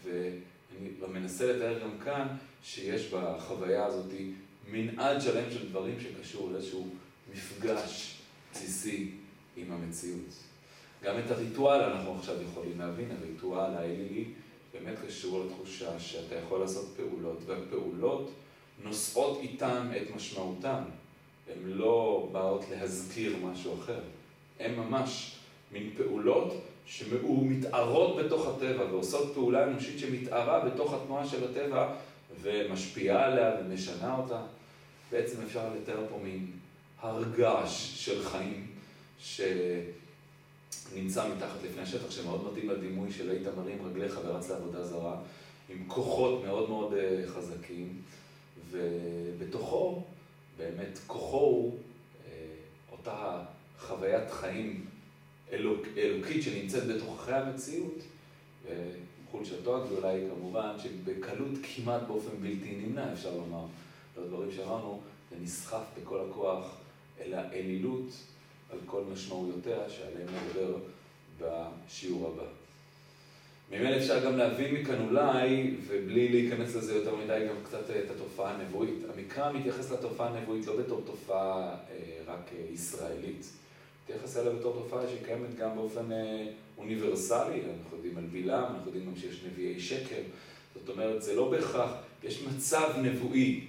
ואני 0.03 0.89
מנסה 1.19 1.53
לתאר 1.53 1.79
גם 1.79 1.99
כאן 2.05 2.27
שיש 2.63 3.13
בחוויה 3.13 3.85
הזאת 3.85 4.11
מנעד 4.71 5.21
שלם 5.21 5.51
של 5.51 5.69
דברים 5.69 5.95
שקשור 5.99 6.51
לאיזשהו 6.51 6.87
מפגש 7.33 8.17
בסיסי 8.53 9.11
עם 9.57 9.71
המציאות. 9.71 10.33
גם 11.03 11.19
את 11.19 11.31
הריטואל 11.31 11.81
אנחנו 11.81 12.15
עכשיו 12.15 12.35
יכולים 12.41 12.79
להבין, 12.79 13.11
הריטואל 13.11 13.73
האלילי 13.73 14.25
באמת 14.73 14.95
קשור 15.07 15.45
לתחושה 15.45 15.99
שאתה 15.99 16.35
יכול 16.35 16.59
לעשות 16.59 16.93
פעולות, 16.97 17.37
והפעולות 17.45 18.31
נושאות 18.83 19.39
איתן 19.41 19.87
את 19.97 20.15
משמעותן. 20.15 20.83
הן 21.47 21.59
לא 21.63 22.27
באות 22.31 22.65
להזכיר 22.71 23.35
משהו 23.43 23.79
אחר. 23.79 23.99
הן 24.59 24.75
ממש 24.75 25.35
מין 25.71 25.89
פעולות 25.97 26.53
שמתארות 26.85 28.15
בתוך 28.17 28.47
הטבע 28.47 28.85
ועושות 28.91 29.33
פעולה 29.33 29.63
אנושית 29.63 29.99
שמתארה 29.99 30.59
בתוך 30.59 30.93
התנועה 30.93 31.27
של 31.27 31.51
הטבע 31.51 31.93
ומשפיעה 32.41 33.25
עליה 33.25 33.51
ומשנה 33.59 34.17
אותה. 34.17 34.41
בעצם 35.11 35.41
אפשר 35.41 35.69
לתאר 35.73 36.05
פה 36.09 36.19
מין 36.23 36.51
הרגש 36.99 37.93
של 38.05 38.23
חיים, 38.23 38.67
ש... 39.19 39.41
נמצא 40.95 41.29
מתחת 41.35 41.63
לפני 41.63 41.81
השטח, 41.81 42.11
שמאוד 42.11 42.51
מתאים 42.51 42.69
לדימוי 42.69 43.11
של 43.11 43.29
היית 43.29 43.47
מרים 43.57 43.85
רגליך 43.85 44.19
ורץ 44.25 44.49
לעבודה 44.49 44.83
זרה, 44.83 45.17
עם 45.69 45.83
כוחות 45.87 46.43
מאוד 46.43 46.69
מאוד 46.69 46.93
אה, 46.93 47.23
חזקים, 47.27 48.01
ובתוכו, 48.71 50.03
באמת, 50.57 50.99
כוחו 51.07 51.37
הוא 51.37 51.77
אה, 52.27 52.31
אותה 52.91 53.43
חוויית 53.79 54.31
חיים 54.31 54.85
אלוק, 55.53 55.81
אלוקית 55.97 56.43
שנמצאת 56.43 56.87
בתוככי 56.87 57.33
המציאות. 57.33 57.97
וחולשתו 59.31 59.77
הגדולה 59.77 60.09
היא 60.09 60.27
כמובן 60.29 60.75
שבקלות 60.83 61.51
כמעט 61.63 62.01
באופן 62.07 62.31
בלתי 62.41 62.75
נמנע, 62.75 63.13
אפשר 63.13 63.35
לומר, 63.35 63.65
לא 64.17 64.27
דברים 64.27 64.51
שאמרנו, 64.51 65.01
זה 65.29 65.35
נסחף 65.43 65.83
בכל 66.01 66.19
הכוח 66.29 66.75
אל 67.21 67.33
האלילות 67.33 68.09
על 68.71 68.77
כל 68.85 69.01
משמעויותיה 69.13 69.89
שעליהן 69.89 70.27
נדבר 70.27 70.75
בשיעור 71.39 72.27
הבא. 72.27 72.47
ממילא 73.71 73.97
אפשר 73.97 74.25
גם 74.25 74.37
להבין 74.37 74.75
מכאן 74.75 75.07
אולי, 75.07 75.75
ובלי 75.87 76.29
להיכנס 76.29 76.75
לזה 76.75 76.95
יותר 76.95 77.15
מדי, 77.15 77.45
גם 77.49 77.55
קצת 77.63 77.89
את 77.89 78.11
התופעה 78.11 78.53
הנבואית. 78.53 78.99
המקרא 79.15 79.51
מתייחס 79.51 79.91
לתופעה 79.91 80.27
הנבואית 80.27 80.67
לא 80.67 80.77
בתור 80.77 81.01
תופעה 81.05 81.77
אה, 81.91 82.33
רק 82.33 82.51
אה, 82.57 82.73
ישראלית, 82.73 83.45
מתייחס 84.03 84.37
אליה 84.37 84.53
בתור 84.53 84.73
תופעה 84.73 85.01
שקיימת 85.07 85.55
גם 85.55 85.75
באופן 85.75 86.11
אה, 86.11 86.47
אוניברסלי, 86.81 87.61
אנחנו 87.61 87.97
יודעים 87.97 88.17
על 88.17 88.23
בלעם, 88.31 88.63
אנחנו 88.63 88.85
יודעים 88.85 89.05
גם 89.05 89.15
שיש 89.15 89.43
נביאי 89.51 89.79
שקר, 89.79 90.21
זאת 90.75 90.89
אומרת, 90.89 91.21
זה 91.21 91.35
לא 91.35 91.51
בהכרח, 91.51 91.91
יש 92.23 92.43
מצב 92.43 92.89
נבואי, 93.01 93.61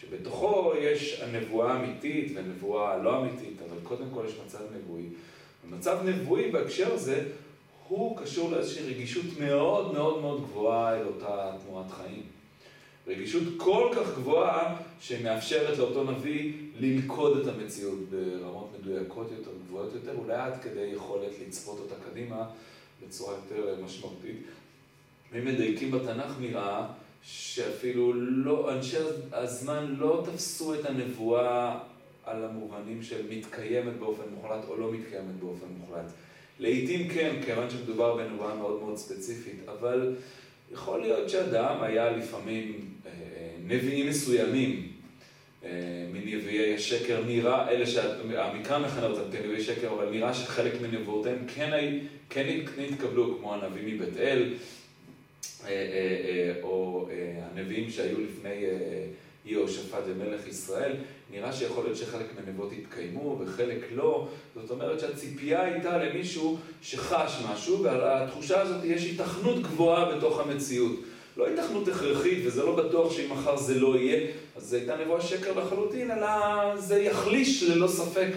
שבתוכו 0.00 0.72
יש 0.80 1.20
הנבואה 1.20 1.72
האמיתית 1.72 2.32
והנבואה 2.34 2.92
הלא 2.92 3.20
אמיתית, 3.20 3.56
אבל 3.68 3.76
קודם 3.82 4.06
כל 4.14 4.24
יש 4.28 4.34
מצב 4.46 4.58
נבואי. 4.76 5.04
ומצב 5.64 5.98
נבואי 6.04 6.50
בהקשר 6.50 6.94
הזה, 6.94 7.24
הוא 7.88 8.16
קשור 8.16 8.50
לאיזושהי 8.50 8.94
רגישות 8.94 9.24
מאוד 9.40 9.92
מאוד 9.92 10.20
מאוד 10.20 10.42
גבוהה 10.42 11.00
אל 11.00 11.06
אותה 11.06 11.52
תנועת 11.66 11.90
חיים. 11.90 12.22
רגישות 13.06 13.42
כל 13.56 13.92
כך 13.96 14.16
גבוהה 14.16 14.76
שמאפשרת 15.00 15.78
לאותו 15.78 16.04
נביא 16.04 16.52
ללכוד 16.80 17.38
את 17.38 17.54
המציאות 17.54 17.98
ברמות 18.10 18.70
מדויקות 18.86 19.26
יותר, 19.38 19.50
גבוהות 19.66 19.94
יותר, 19.94 20.18
אולי 20.18 20.34
עד 20.34 20.62
כדי 20.62 20.90
יכולת 20.94 21.32
לצפות 21.46 21.78
אותה 21.78 21.94
קדימה 22.10 22.48
בצורה 23.06 23.34
יותר 23.34 23.76
משמעותית. 23.84 24.42
אם 25.38 25.44
מדייקים 25.44 25.90
בתנ"ך 25.90 26.32
נראה 26.40 26.86
שאפילו 27.22 28.12
לא, 28.12 28.74
אנשי 28.74 28.96
הזמן 29.32 29.94
לא 29.98 30.26
תפסו 30.26 30.74
את 30.74 30.84
הנבואה 30.84 31.78
על 32.24 32.44
המובנים 32.44 33.02
של 33.02 33.26
מתקיימת 33.30 33.96
באופן 33.98 34.22
מוחלט 34.34 34.64
או 34.68 34.76
לא 34.76 34.92
מתקיימת 34.92 35.34
באופן 35.40 35.66
מוחלט. 35.78 36.10
לעיתים 36.58 37.08
כן, 37.08 37.36
כיוון 37.44 37.70
שמדובר 37.70 38.16
בנבואה 38.16 38.54
מאוד 38.54 38.80
מאוד 38.80 38.96
ספציפית, 38.96 39.68
אבל 39.68 40.14
יכול 40.72 41.00
להיות 41.00 41.30
שאדם 41.30 41.82
היה 41.82 42.10
לפעמים 42.10 42.90
אה, 43.06 43.10
אה, 43.10 43.50
נביאים 43.66 44.08
מסוימים 44.08 44.70
אה, 44.72 44.95
מנביאי 46.12 46.74
השקר, 46.74 47.22
נראה, 47.26 47.68
אלה 47.68 47.86
שהמקרא 47.86 48.52
מכנה 48.58 49.06
אותם 49.06 49.36
כנביאי 49.36 49.62
שקר, 49.62 49.92
אבל 49.92 50.10
נראה 50.10 50.34
שחלק 50.34 50.72
מנבואותיהם 50.82 51.38
כן, 51.54 51.70
כן 52.30 52.46
נתקבלו, 52.78 53.38
כמו 53.38 53.54
הנביא 53.54 53.94
מבית 53.94 54.16
אל, 54.16 54.54
או 56.62 57.08
הנביאים 57.54 57.90
שהיו 57.90 58.20
לפני 58.20 58.64
יהושפט 59.46 60.02
ומלך 60.06 60.46
ישראל, 60.46 60.92
נראה 61.30 61.52
שיכול 61.52 61.84
להיות 61.84 61.96
שחלק 61.96 62.26
מהנבואות 62.36 62.72
יתקיימו 62.72 63.38
וחלק 63.40 63.78
לא, 63.94 64.28
זאת 64.54 64.70
אומרת 64.70 65.00
שהציפייה 65.00 65.62
הייתה 65.62 65.98
למישהו 65.98 66.58
שחש 66.82 67.42
משהו, 67.52 67.82
ועל 67.82 68.00
התחושה 68.04 68.60
הזאת 68.60 68.84
יש 68.84 69.04
היתכנות 69.04 69.62
גבוהה 69.62 70.16
בתוך 70.16 70.40
המציאות. 70.40 71.00
לא 71.36 71.46
היתכנות 71.46 71.88
הכרחית, 71.88 72.38
וזה 72.46 72.62
לא 72.62 72.76
בטוח 72.76 73.12
שאם 73.12 73.32
מחר 73.32 73.56
זה 73.56 73.80
לא 73.80 73.96
יהיה, 73.96 74.26
אז 74.56 74.62
זו 74.62 74.76
הייתה 74.76 74.96
נבואה 74.96 75.20
שקר 75.20 75.58
לחלוטין, 75.58 76.10
אלא 76.10 76.26
זה 76.76 76.98
יחליש 77.02 77.62
ללא 77.62 77.88
ספק 77.88 78.28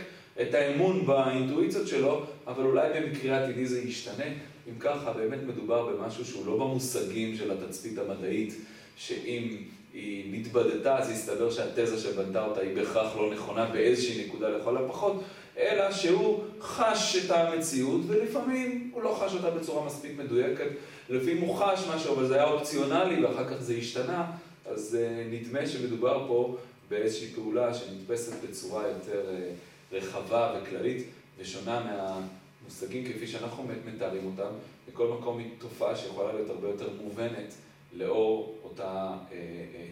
את 0.41 0.53
האמון 0.53 1.05
באינטואיציות 1.05 1.87
שלו, 1.87 2.23
אבל 2.47 2.63
אולי 2.63 2.89
במקרה 2.95 3.43
עתידי 3.43 3.65
זה 3.65 3.81
ישתנה. 3.81 4.25
אם 4.69 4.79
ככה, 4.79 5.13
באמת 5.13 5.39
מדובר 5.47 5.85
במשהו 5.85 6.25
שהוא 6.25 6.45
לא 6.45 6.57
במושגים 6.57 7.35
של 7.37 7.51
התצפית 7.51 7.97
המדעית, 7.97 8.53
שאם 8.97 9.57
היא 9.93 10.39
נתבדתה, 10.39 10.97
אז 10.97 11.09
הסתבר 11.09 11.51
שהתזה 11.51 11.99
שבנתה 11.99 12.45
אותה 12.45 12.61
היא 12.61 12.75
בהכרח 12.75 13.15
לא 13.17 13.33
נכונה 13.33 13.65
באיזושהי 13.65 14.25
נקודה 14.25 14.49
לכל 14.49 14.77
הפחות, 14.77 15.23
אלא 15.57 15.91
שהוא 15.91 16.39
חש 16.61 17.15
את 17.15 17.31
המציאות, 17.31 18.01
ולפעמים 18.07 18.91
הוא 18.93 19.03
לא 19.03 19.19
חש 19.19 19.33
אותה 19.33 19.49
בצורה 19.49 19.85
מספיק 19.85 20.11
מדויקת. 20.17 20.67
לפעמים 21.09 21.41
הוא 21.41 21.55
חש 21.55 21.87
משהו, 21.95 22.15
אבל 22.15 22.27
זה 22.27 22.35
היה 22.35 22.51
אופציונלי, 22.51 23.25
ואחר 23.25 23.47
כך 23.47 23.61
זה 23.61 23.73
השתנה, 23.73 24.31
אז 24.65 24.97
uh, 24.99 25.33
נדמה 25.33 25.67
שמדובר 25.67 26.25
פה 26.27 26.57
באיזושהי 26.89 27.33
פעולה 27.33 27.73
שנתפסת 27.73 28.33
בצורה 28.43 28.87
יותר 28.87 29.25
uh, 29.29 29.95
רחבה 29.95 30.53
וכללית, 30.61 31.07
ושונה 31.37 31.79
מהמושגים 31.79 33.13
כפי 33.13 33.27
שאנחנו 33.27 33.67
מתארים 33.85 34.25
אותם. 34.25 34.51
בכל 34.91 35.07
מקום 35.19 35.37
היא 35.39 35.47
תופעה 35.59 35.95
שיכולה 35.95 36.33
להיות 36.33 36.49
הרבה 36.49 36.67
יותר 36.67 36.89
מובנת. 37.03 37.53
לאור 37.93 38.57
אותה 38.63 38.83
אה, 39.31 39.37
אה, 39.37 39.85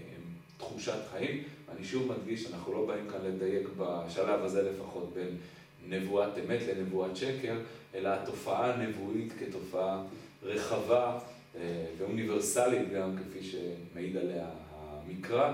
תחושת 0.58 1.00
חיים. 1.12 1.44
ואני 1.70 1.86
שוב 1.86 2.12
מדגיש, 2.12 2.54
אנחנו 2.54 2.74
לא 2.74 2.86
באים 2.86 3.10
כאן 3.10 3.20
לדייק 3.24 3.68
בשלב 3.78 4.44
הזה 4.44 4.72
לפחות 4.72 5.14
בין 5.14 5.38
נבואת 5.90 6.30
אמת 6.38 6.60
לנבואת 6.68 7.16
שקר, 7.16 7.58
אלא 7.96 8.10
התופעה 8.10 8.74
הנבואית 8.74 9.34
כתופעה 9.40 10.04
רחבה 10.44 11.20
אה, 11.56 11.86
ואוניברסלית 11.98 12.90
גם, 12.94 13.16
כפי 13.18 13.40
שמעיד 13.44 14.18
עליה 14.18 14.50
המקרא. 14.78 15.54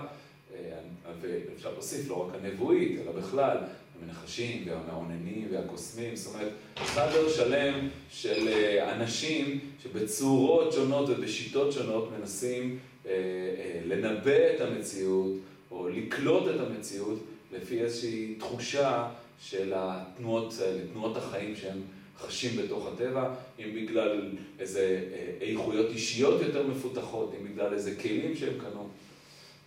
ואפשר 1.22 1.72
להוסיף 1.72 2.10
לא 2.10 2.28
רק 2.28 2.36
הנבואית, 2.36 3.00
אלא 3.02 3.12
בכלל, 3.12 3.58
המנחשים 4.02 4.63
והמעוננים 4.67 5.48
והקוסמים, 5.52 6.15
זאת 6.15 6.36
אומרת, 6.36 6.52
חדר 6.78 7.30
שלם 7.30 7.89
של 8.10 8.48
אה, 8.48 8.96
אנשים 8.96 9.60
שבצורות 9.84 10.74
שונות 10.74 11.10
ובשיטות 11.10 11.72
שונות 11.72 12.10
מנסים 12.19 12.80
אה, 13.06 13.12
אה, 13.12 13.82
לנבא 13.86 14.56
את 14.56 14.62
המציאות 14.62 15.32
או 15.72 15.89
לקלוט 15.89 16.43
את 16.56 16.60
המציאות 16.60 17.19
לפי 17.54 17.82
איזושהי 17.82 18.36
תחושה 18.39 19.10
של 19.39 19.74
התנועות 19.76 20.54
תנועות 20.93 21.17
החיים 21.17 21.56
שהם 21.56 21.82
חשים 22.19 22.58
בתוך 22.58 22.88
הטבע, 22.88 23.34
אם 23.60 23.76
בגלל 23.76 24.32
איזה 24.60 25.10
איכויות 25.41 25.89
אישיות 25.89 26.41
יותר 26.41 26.67
מפותחות, 26.67 27.34
אם 27.39 27.47
בגלל 27.47 27.73
איזה 27.73 27.95
כלים 27.95 28.36
שהם 28.36 28.60
קנו 28.60 28.89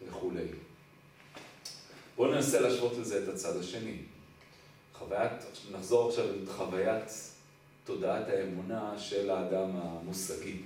וכולי. 0.08 0.44
בואו 2.16 2.30
ננסה 2.34 2.60
להשוות 2.60 2.92
לזה 2.98 3.22
את 3.22 3.28
הצד 3.28 3.56
השני. 3.56 3.96
חוויית, 4.94 5.32
נחזור 5.72 6.08
עכשיו 6.08 6.24
לחוויית 6.42 7.10
תודעת 7.84 8.28
האמונה 8.28 8.94
של 8.98 9.30
האדם 9.30 9.70
המושגי. 9.74 10.56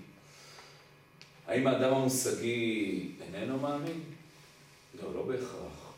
האם 1.46 1.66
האדם 1.66 1.94
המושגי 1.94 3.08
איננו 3.20 3.58
מאמין? 3.58 4.00
לא, 5.02 5.14
לא 5.14 5.22
בהכרח. 5.22 5.89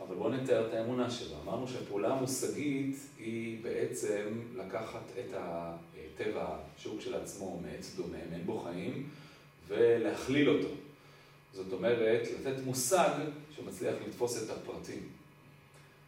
אבל 0.00 0.16
בואו 0.16 0.28
נתאר 0.28 0.68
את 0.68 0.74
האמונה 0.74 1.10
שלו. 1.10 1.36
אמרנו 1.44 1.68
שהפעולה 1.68 2.14
המושגית 2.14 2.96
היא 3.18 3.62
בעצם 3.62 4.40
לקחת 4.56 5.02
את 5.18 5.34
הטבע, 5.34 6.56
שוק 6.78 7.00
של 7.00 7.14
עצמו, 7.14 7.60
מעץ 7.62 7.94
דומם, 7.96 8.32
אין 8.32 8.46
בו 8.46 8.58
חיים, 8.58 9.08
ולהכליל 9.68 10.50
אותו. 10.50 10.74
זאת 11.52 11.72
אומרת, 11.72 12.28
לתת 12.40 12.64
מושג 12.64 13.10
שמצליח 13.56 13.94
לתפוס 14.06 14.42
את 14.42 14.50
הפרטים. 14.50 15.08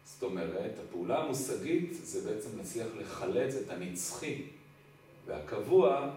זאת 0.05 0.23
אומרת, 0.23 0.73
הפעולה 0.85 1.19
המושגית 1.19 1.95
זה 1.95 2.31
בעצם 2.31 2.59
להצליח 2.59 2.87
לחלץ 2.99 3.55
את 3.55 3.71
הנצחי 3.71 4.43
והקבוע 5.27 6.11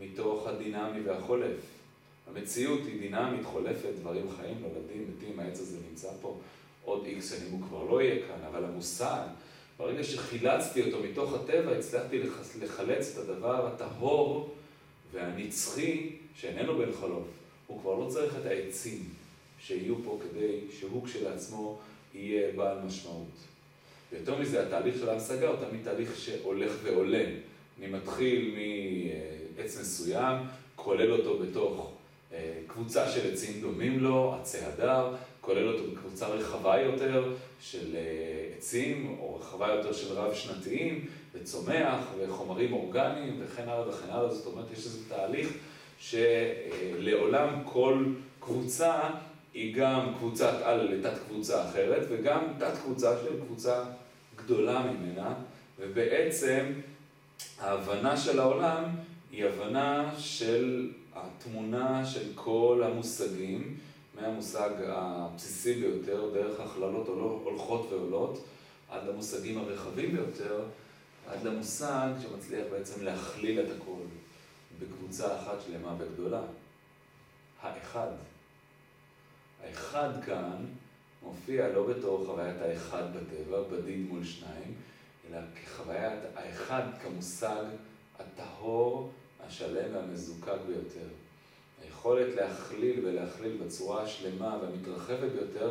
מתוך 0.00 0.46
הדינמי 0.46 1.00
והחולף. 1.00 1.56
המציאות 2.26 2.80
היא 2.86 3.00
דינמית, 3.00 3.44
חולפת, 3.44 3.88
דברים 4.00 4.26
חיים, 4.36 4.56
נולדים, 4.60 5.10
מתים, 5.16 5.40
העץ 5.40 5.60
הזה 5.60 5.76
נמצא 5.90 6.08
פה 6.20 6.38
עוד 6.84 7.04
איקס 7.06 7.30
שנים 7.30 7.52
הוא 7.52 7.60
כבר 7.68 7.84
לא 7.84 8.02
יהיה 8.02 8.26
כאן, 8.26 8.44
אבל 8.50 8.64
המושג, 8.64 9.22
ברגע 9.78 10.04
שחילצתי 10.04 10.82
אותו 10.82 11.02
מתוך 11.02 11.34
הטבע, 11.34 11.72
הצלחתי 11.72 12.20
לחלץ 12.60 13.12
את 13.12 13.28
הדבר 13.28 13.66
הטהור 13.66 14.54
והנצחי 15.12 16.10
שאיננו 16.34 16.78
בן 16.78 16.92
חלוף. 17.00 17.26
הוא 17.66 17.80
כבר 17.80 17.94
לא 17.94 18.08
צריך 18.08 18.34
את 18.40 18.46
העצים 18.46 19.04
שיהיו 19.60 19.94
פה 20.04 20.18
כדי 20.22 20.60
שהוא 20.78 21.04
כשלעצמו 21.04 21.78
יהיה 22.14 22.52
בעל 22.56 22.78
משמעות. 22.86 23.48
ויותר 24.12 24.38
מזה, 24.38 24.66
התהליך 24.66 24.96
של 24.96 25.08
ההשגה 25.08 25.48
הוא 25.48 25.56
תמיד 25.68 25.84
תהליך 25.84 26.18
שהולך 26.18 26.72
ועולה. 26.82 27.24
אני 27.78 27.86
מתחיל 27.86 28.54
מעץ 29.56 29.80
מסוים, 29.80 30.36
כולל 30.76 31.12
אותו 31.12 31.38
בתוך 31.38 31.92
אה, 32.32 32.52
קבוצה 32.66 33.10
של 33.10 33.32
עצים 33.32 33.60
דומים 33.60 34.00
לו, 34.00 34.34
עצי 34.40 34.58
הדר, 34.58 35.14
כולל 35.48 35.68
אותו 35.68 35.82
בקבוצה 35.90 36.26
רחבה 36.26 36.80
יותר 36.80 37.34
של 37.60 37.96
עצים, 38.56 39.16
או 39.20 39.36
רחבה 39.36 39.68
יותר 39.68 39.92
של 39.92 40.12
רב-שנתיים, 40.12 41.06
וצומח, 41.34 42.04
וחומרים 42.18 42.72
אורגניים, 42.72 43.40
וכן 43.40 43.62
הלאה 43.62 43.88
וכן 43.88 44.10
הלאה. 44.10 44.34
זאת 44.34 44.46
אומרת, 44.46 44.64
יש 44.72 44.78
איזה 44.78 45.08
תהליך 45.08 45.48
שלעולם 45.98 47.48
כל 47.64 48.04
קבוצה 48.40 49.00
היא 49.54 49.74
גם 49.74 50.14
קבוצת 50.18 50.54
על 50.62 50.94
לתת 50.94 51.18
קבוצה 51.28 51.68
אחרת, 51.68 52.06
וגם 52.08 52.40
תת 52.58 52.72
קבוצה 52.84 53.16
של 53.22 53.40
קבוצה 53.46 53.84
גדולה 54.36 54.82
ממנה, 54.82 55.34
ובעצם 55.78 56.64
ההבנה 57.60 58.16
של 58.16 58.40
העולם 58.40 58.84
היא 59.32 59.44
הבנה 59.44 60.10
של 60.18 60.90
התמונה 61.14 62.06
של 62.06 62.24
כל 62.34 62.82
המושגים, 62.84 63.76
מהמושג 64.20 64.70
הבסיסי 64.86 65.74
ביותר, 65.74 66.30
דרך 66.34 66.60
הכללות 66.60 67.08
הולכות 67.44 67.92
ועולות, 67.92 68.44
עד 68.90 69.08
למושגים 69.08 69.58
הרחבים 69.58 70.12
ביותר, 70.12 70.64
עד 71.26 71.42
למושג 71.44 72.08
שמצליח 72.22 72.66
בעצם 72.70 73.02
להכליל 73.02 73.60
את 73.60 73.66
הכל 73.76 74.00
בקבוצה 74.78 75.38
אחת 75.38 75.56
שלמה 75.66 75.94
וגדולה. 75.98 76.42
האחד. 77.62 78.10
האחד 79.64 80.10
כאן 80.26 80.66
מופיע 81.22 81.68
לא 81.68 81.86
בתור 81.86 82.26
חוויית 82.26 82.56
האחד 82.60 83.04
בטבע, 83.16 83.62
בדיד 83.62 84.08
מול 84.08 84.24
שניים, 84.24 84.74
אלא 85.30 85.38
כחוויית 85.54 86.20
האחד 86.34 86.82
כמושג 87.02 87.64
הטהור, 88.18 89.12
השלם 89.46 89.94
והמזוקק 89.94 90.58
ביותר. 90.66 91.08
היכולת 91.84 92.34
להכליל 92.34 93.06
ולהכליל 93.06 93.56
בצורה 93.66 94.02
השלמה 94.02 94.58
והמתרחבת 94.62 95.32
ביותר, 95.32 95.70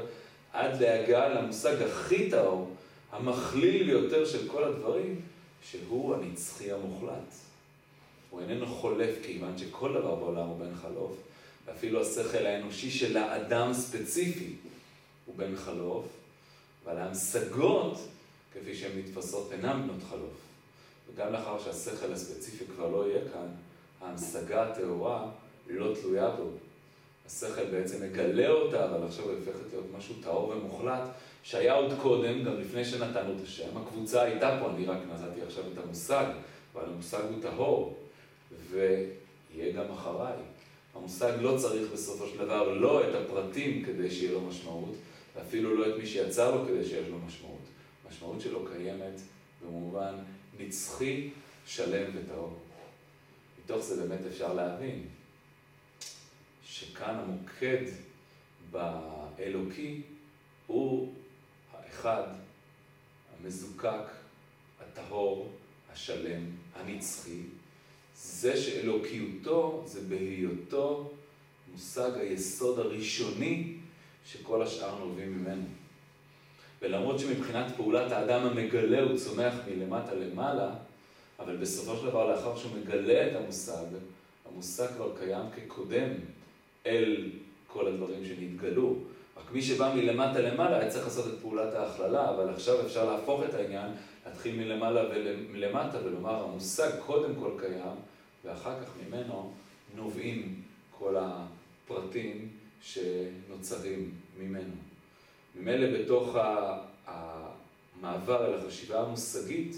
עד 0.54 0.82
להגעה 0.82 1.30
למושג 1.30 1.82
הכי 1.82 2.30
טהור, 2.30 2.72
המכליל 3.12 3.84
ביותר 3.84 4.26
של 4.26 4.48
כל 4.48 4.63
הדברים, 4.63 5.22
שהוא 5.63 6.15
הנצחי 6.15 6.72
המוחלט. 6.72 7.34
הוא 8.30 8.41
איננו 8.41 8.65
חולף 8.65 9.15
כיוון 9.24 9.58
שכל 9.58 9.93
דבר 9.93 10.15
בעולם 10.15 10.48
הוא 10.48 10.60
בן 10.60 10.76
חלוף, 10.76 11.17
ואפילו 11.65 12.02
השכל 12.02 12.46
האנושי 12.46 12.91
של 12.91 13.17
האדם 13.17 13.74
ספציפי 13.74 14.54
הוא 15.26 15.36
בן 15.36 15.56
חלוף, 15.56 16.06
אבל 16.86 16.98
ההמשגות, 16.98 17.98
כפי 18.54 18.76
שהן 18.76 18.91
נתפסות, 18.98 19.52
אינן 19.52 19.82
בנות 19.84 20.04
חלוף. 20.10 20.38
וגם 21.08 21.34
לאחר 21.34 21.60
שהשכל 21.60 22.13
הספציפי 22.13 22.65
כבר 22.76 22.89
לא 22.89 23.10
יהיה 23.10 23.22
כאן, 23.34 23.48
ההמשגה 24.02 24.63
הטהורה 24.63 25.30
לא 25.70 25.94
תלויה 26.02 26.30
בו. 26.30 26.50
השכל 27.26 27.66
בעצם 27.66 28.04
מגלה 28.04 28.50
אותה, 28.50 28.86
אבל 28.86 29.08
עכשיו 29.08 29.30
היא 29.30 29.38
הופכת 29.38 29.72
להיות 29.72 29.86
משהו 29.98 30.16
טהור 30.24 30.50
ומוחלט, 30.50 31.10
שהיה 31.44 31.74
עוד 31.74 31.94
קודם, 32.02 32.44
גם 32.44 32.60
לפני 32.60 32.86
שנתנו 32.86 33.34
את 33.38 33.44
השם. 33.44 33.78
הקבוצה 33.78 34.22
הייתה 34.22 34.58
פה, 34.62 34.70
אני 34.70 34.86
רק 34.86 34.98
נתתי 35.14 35.42
עכשיו 35.42 35.64
את 35.74 35.78
המושג, 35.84 36.26
אבל 36.74 36.84
המושג 36.86 37.22
הוא 37.22 37.42
טהור, 37.42 37.98
ויהיה 38.70 39.74
גם 39.74 39.92
אחריי. 39.92 40.38
המושג 40.96 41.32
לא 41.42 41.58
צריך 41.58 41.92
בסופו 41.94 42.28
של 42.28 42.38
דבר 42.38 42.74
לא 42.74 43.10
את 43.10 43.16
הפרטים 43.16 43.84
כדי 43.86 44.12
שיהיה 44.12 44.32
לו 44.32 44.42
משמעות, 44.42 44.96
ואפילו 45.36 45.76
לא 45.76 45.90
את 45.90 46.00
מי 46.00 46.06
שיצר 46.06 46.56
לו 46.56 46.66
כדי 46.68 46.86
שיש 46.86 47.08
לו 47.10 47.18
משמעות. 47.28 47.62
המשמעות 48.06 48.42
שלו 48.42 48.66
קיימת 48.66 49.22
במובן 49.66 50.14
נצחי, 50.60 51.30
שלם 51.66 52.12
וטהור. 52.14 52.54
מתוך 53.64 53.82
זה 53.82 54.08
באמת 54.08 54.20
אפשר 54.32 54.54
להבין 54.54 55.04
שכאן 56.80 57.16
המוקד 57.16 57.84
באלוקי 58.72 60.02
הוא 60.68 61.13
האחד, 61.74 62.24
המזוקק, 63.34 64.06
הטהור, 64.80 65.52
השלם, 65.94 66.42
הנצחי. 66.76 67.42
זה 68.16 68.58
שאלוקיותו 68.58 69.84
זה 69.86 70.02
בהיותו 70.02 71.12
מושג 71.72 72.12
היסוד 72.16 72.80
הראשוני 72.80 73.74
שכל 74.26 74.62
השאר 74.62 75.00
נובעים 75.00 75.38
ממנו. 75.38 75.66
ולמרות 76.82 77.20
שמבחינת 77.20 77.76
פעולת 77.76 78.12
האדם 78.12 78.48
המגלה 78.48 79.02
הוא 79.02 79.18
צומח 79.18 79.54
מלמטה 79.68 80.13
למעלה, 80.13 80.70
אבל 81.40 81.58
בסופו 81.58 81.98
של 81.98 82.06
דבר 82.06 82.32
לאחר 82.32 82.58
שהוא 82.58 82.72
מגלה 82.78 83.28
את 83.28 83.36
המושג, 83.36 83.86
המושג 84.46 84.88
כבר 84.88 85.18
קיים 85.20 85.46
כקודם 85.56 86.10
אל 86.88 87.30
כל 87.67 87.88
הדברים 87.88 88.26
שנתגלו. 88.26 88.95
רק 89.38 89.52
מי 89.52 89.62
שבא 89.62 89.93
מלמטה 89.95 90.39
למעלה 90.39 90.80
היה 90.80 90.89
צריך 90.89 91.06
לעשות 91.06 91.34
את 91.34 91.39
פעולת 91.41 91.73
ההכללה, 91.73 92.30
אבל 92.30 92.50
עכשיו 92.50 92.86
אפשר 92.86 93.12
להפוך 93.12 93.43
את 93.50 93.54
העניין, 93.54 93.91
להתחיל 94.26 94.56
מלמעלה 94.56 95.04
ומלמטה 95.12 95.97
ולומר 96.04 96.43
המושג 96.43 96.89
קודם 97.06 97.36
כל 97.36 97.52
קיים, 97.60 97.95
ואחר 98.45 98.84
כך 98.84 98.89
ממנו 99.08 99.54
נובעים 99.95 100.62
כל 101.00 101.15
הפרטים 101.19 102.50
שנוצרים 102.82 104.12
ממנו. 104.39 104.73
ממילא 105.56 106.00
בתוך 106.00 106.36
המעבר 107.06 108.45
אל 108.45 108.60
החשיבה 108.60 109.02
המושגית, 109.02 109.76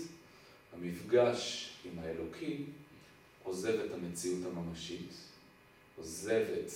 המפגש 0.73 1.69
עם 1.85 1.99
האלוקי 1.99 2.57
עוזב 3.43 3.79
את 3.85 3.91
המציאות 3.93 4.39
הממשית, 4.45 5.13
עוזב 5.97 6.45
את 6.65 6.71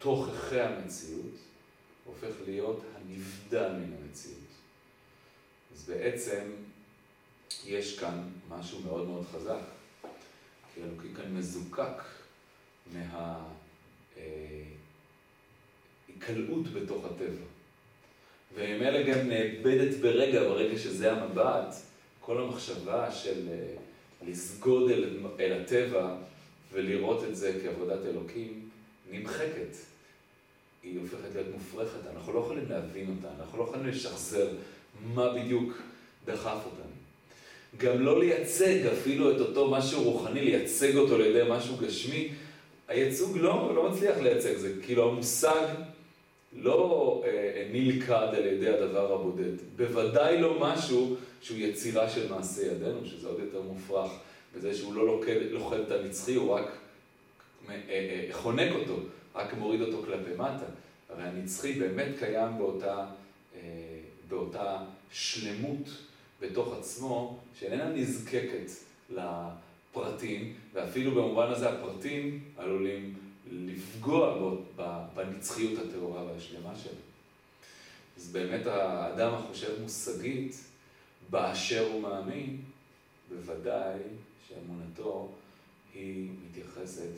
תוככי 0.00 0.60
המציאות, 0.60 1.34
הופך 2.04 2.34
להיות 2.46 2.84
הנבדל 2.96 3.72
מן 3.72 3.92
המציאות. 4.02 4.38
אז 5.72 5.84
בעצם 5.88 6.50
יש 7.66 7.98
כאן 7.98 8.28
משהו 8.48 8.80
מאוד 8.80 9.08
מאוד 9.08 9.26
חזק, 9.32 9.60
כי 10.74 10.80
אלוקי 10.82 11.08
כאן 11.16 11.34
מזוקק 11.34 12.02
מההיקלעות 16.06 16.66
בתוך 16.74 17.04
הטבע. 17.04 17.44
וממילא 18.54 19.02
גם 19.02 19.28
נאבדת 19.28 19.96
ברגע, 20.00 20.40
ברגע 20.40 20.78
שזה 20.78 21.12
המבט, 21.12 21.74
כל 22.20 22.42
המחשבה 22.42 23.12
של 23.12 23.48
אה, 23.48 23.74
לסגוד 24.26 24.90
אל, 24.90 25.18
אל 25.40 25.60
הטבע 25.60 26.16
ולראות 26.72 27.24
את 27.24 27.36
זה 27.36 27.60
כעבודת 27.62 28.06
אלוקים, 28.06 28.68
נמחקת. 29.10 29.89
היא 30.82 31.00
הופכת 31.00 31.34
להיות 31.34 31.46
מופרכת, 31.54 32.06
אנחנו 32.16 32.32
לא 32.32 32.38
יכולים 32.38 32.64
להבין 32.68 33.16
אותה, 33.16 33.34
אנחנו 33.40 33.58
לא 33.58 33.64
יכולים 33.64 33.86
לשחזר 33.86 34.48
מה 35.14 35.34
בדיוק 35.34 35.72
דחף 36.26 36.58
אותנו. 36.66 36.90
גם 37.76 38.02
לא 38.02 38.20
לייצג 38.20 38.86
אפילו 38.86 39.30
את 39.36 39.40
אותו 39.40 39.70
משהו 39.70 40.02
רוחני, 40.02 40.40
לייצג 40.40 40.96
אותו 40.96 41.14
על 41.14 41.20
ידי 41.20 41.42
משהו 41.50 41.76
גשמי, 41.76 42.28
הייצוג 42.88 43.38
לא, 43.38 43.74
לא 43.74 43.90
מצליח 43.90 44.18
לייצג, 44.18 44.56
זה. 44.56 44.72
כאילו 44.82 45.08
המושג 45.08 45.66
לא 46.52 47.22
אה, 47.26 47.68
נלכד 47.72 48.28
על 48.36 48.46
ידי 48.46 48.68
הדבר 48.68 49.12
הבודד, 49.12 49.52
בוודאי 49.76 50.40
לא 50.40 50.60
משהו 50.60 51.16
שהוא 51.42 51.58
יצירה 51.58 52.10
של 52.10 52.32
מעשה 52.32 52.62
ידינו, 52.62 53.06
שזה 53.06 53.28
עוד 53.28 53.38
יותר 53.40 53.62
מופרך, 53.62 54.10
בזה 54.56 54.74
שהוא 54.74 54.94
לא 54.94 55.06
לוכד, 55.52 55.80
את 55.86 55.90
הנצחי, 55.90 56.34
הוא 56.34 56.50
רק 56.50 56.66
אה, 57.68 57.74
אה, 57.88 58.28
חונק 58.32 58.72
אותו, 58.74 58.96
רק 59.34 59.54
מוריד 59.54 59.80
אותו 59.80 60.02
כלפי 60.02 60.34
מטה. 60.34 60.66
הרי 61.08 61.22
הנצחי 61.22 61.72
באמת 61.72 62.18
קיים 62.18 62.58
באותה, 62.58 63.06
אה, 63.54 63.60
באותה 64.28 64.84
שלמות 65.12 65.88
בתוך 66.40 66.74
עצמו, 66.78 67.38
שאיננה 67.58 67.88
נזקקת 67.88 68.70
לפרטים, 69.10 70.54
ואפילו 70.72 71.10
במובן 71.10 71.50
הזה 71.50 71.70
הפרטים 71.70 72.44
עלולים 72.56 73.14
לפגוע 73.52 74.54
בנצחיות 75.14 75.78
הטהורה 75.78 76.24
והשלמה 76.24 76.74
שלו. 76.82 76.92
אז 78.16 78.32
באמת 78.32 78.66
האדם 78.66 79.34
החושב 79.34 79.82
מושגית, 79.82 80.56
באשר 81.30 81.88
הוא 81.92 82.02
מאמין, 82.02 82.60
בוודאי 83.28 83.98
שאמונתו 84.48 85.28
היא 85.94 86.30
מתייחסת 86.44 87.10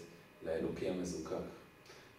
לאלוקי 0.46 0.88
המזוקק. 0.88 1.62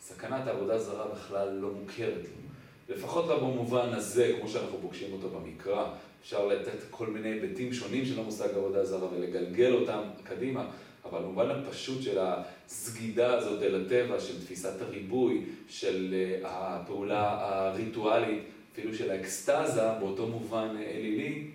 סכנת 0.07 0.47
העבודה 0.47 0.79
זרה 0.79 1.07
בכלל 1.07 1.49
לא 1.49 1.69
מוכרת 1.71 2.13
לנו. 2.17 2.43
לפחות 2.89 3.27
לא 3.27 3.39
במובן 3.39 3.93
הזה, 3.93 4.35
כמו 4.39 4.49
שאנחנו 4.49 4.77
פוגשים 4.81 5.13
אותו 5.13 5.29
במקרא, 5.29 5.93
אפשר 6.21 6.45
לתת 6.45 6.77
כל 6.89 7.07
מיני 7.07 7.29
היבטים 7.29 7.73
שונים 7.73 8.05
של 8.05 8.19
המושג 8.19 8.49
עבודה 8.55 8.85
זרה 8.85 9.07
ולגלגל 9.13 9.73
אותם 9.73 10.01
קדימה, 10.23 10.69
אבל 11.05 11.19
במובן 11.19 11.49
הפשוט 11.49 12.01
של 12.01 12.17
הסגידה 12.19 13.33
הזאת 13.33 13.63
אל 13.63 13.85
הטבע, 13.85 14.19
של 14.19 14.41
תפיסת 14.41 14.81
הריבוי, 14.81 15.45
של 15.69 16.13
אה, 16.13 16.39
הפעולה 16.43 17.37
הריטואלית, 17.41 18.43
אפילו 18.73 18.95
של 18.95 19.11
האקסטזה, 19.11 19.89
באותו 19.99 20.27
מובן 20.27 20.75
אלילי, 20.77 21.47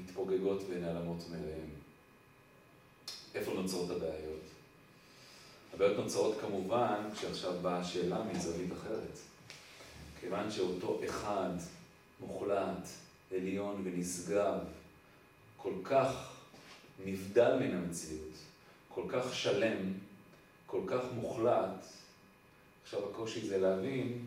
מתפוגגות 0.00 0.62
ונעלמות 0.70 1.24
מאליהן. 1.30 1.68
איפה 3.34 3.52
נוצרות 3.54 3.90
הבעיות? 3.90 4.53
הבעיות 5.74 5.98
נוצרות 5.98 6.40
כמובן 6.40 7.08
כשעכשיו 7.14 7.52
באה 7.62 7.78
השאלה 7.78 8.22
מזווית 8.24 8.72
אחרת. 8.72 9.18
כיוון 10.20 10.50
שאותו 10.50 11.00
אחד 11.04 11.50
מוחלט, 12.20 12.88
עליון 13.34 13.82
ונשגב, 13.84 14.58
כל 15.56 15.72
כך 15.84 16.32
נבדל 17.04 17.58
מן 17.60 17.74
המציאות, 17.76 18.32
כל 18.88 19.02
כך 19.08 19.34
שלם, 19.34 19.92
כל 20.66 20.80
כך 20.86 21.02
מוחלט, 21.14 21.86
עכשיו 22.82 23.10
הקושי 23.10 23.48
זה 23.48 23.58
להבין 23.58 24.18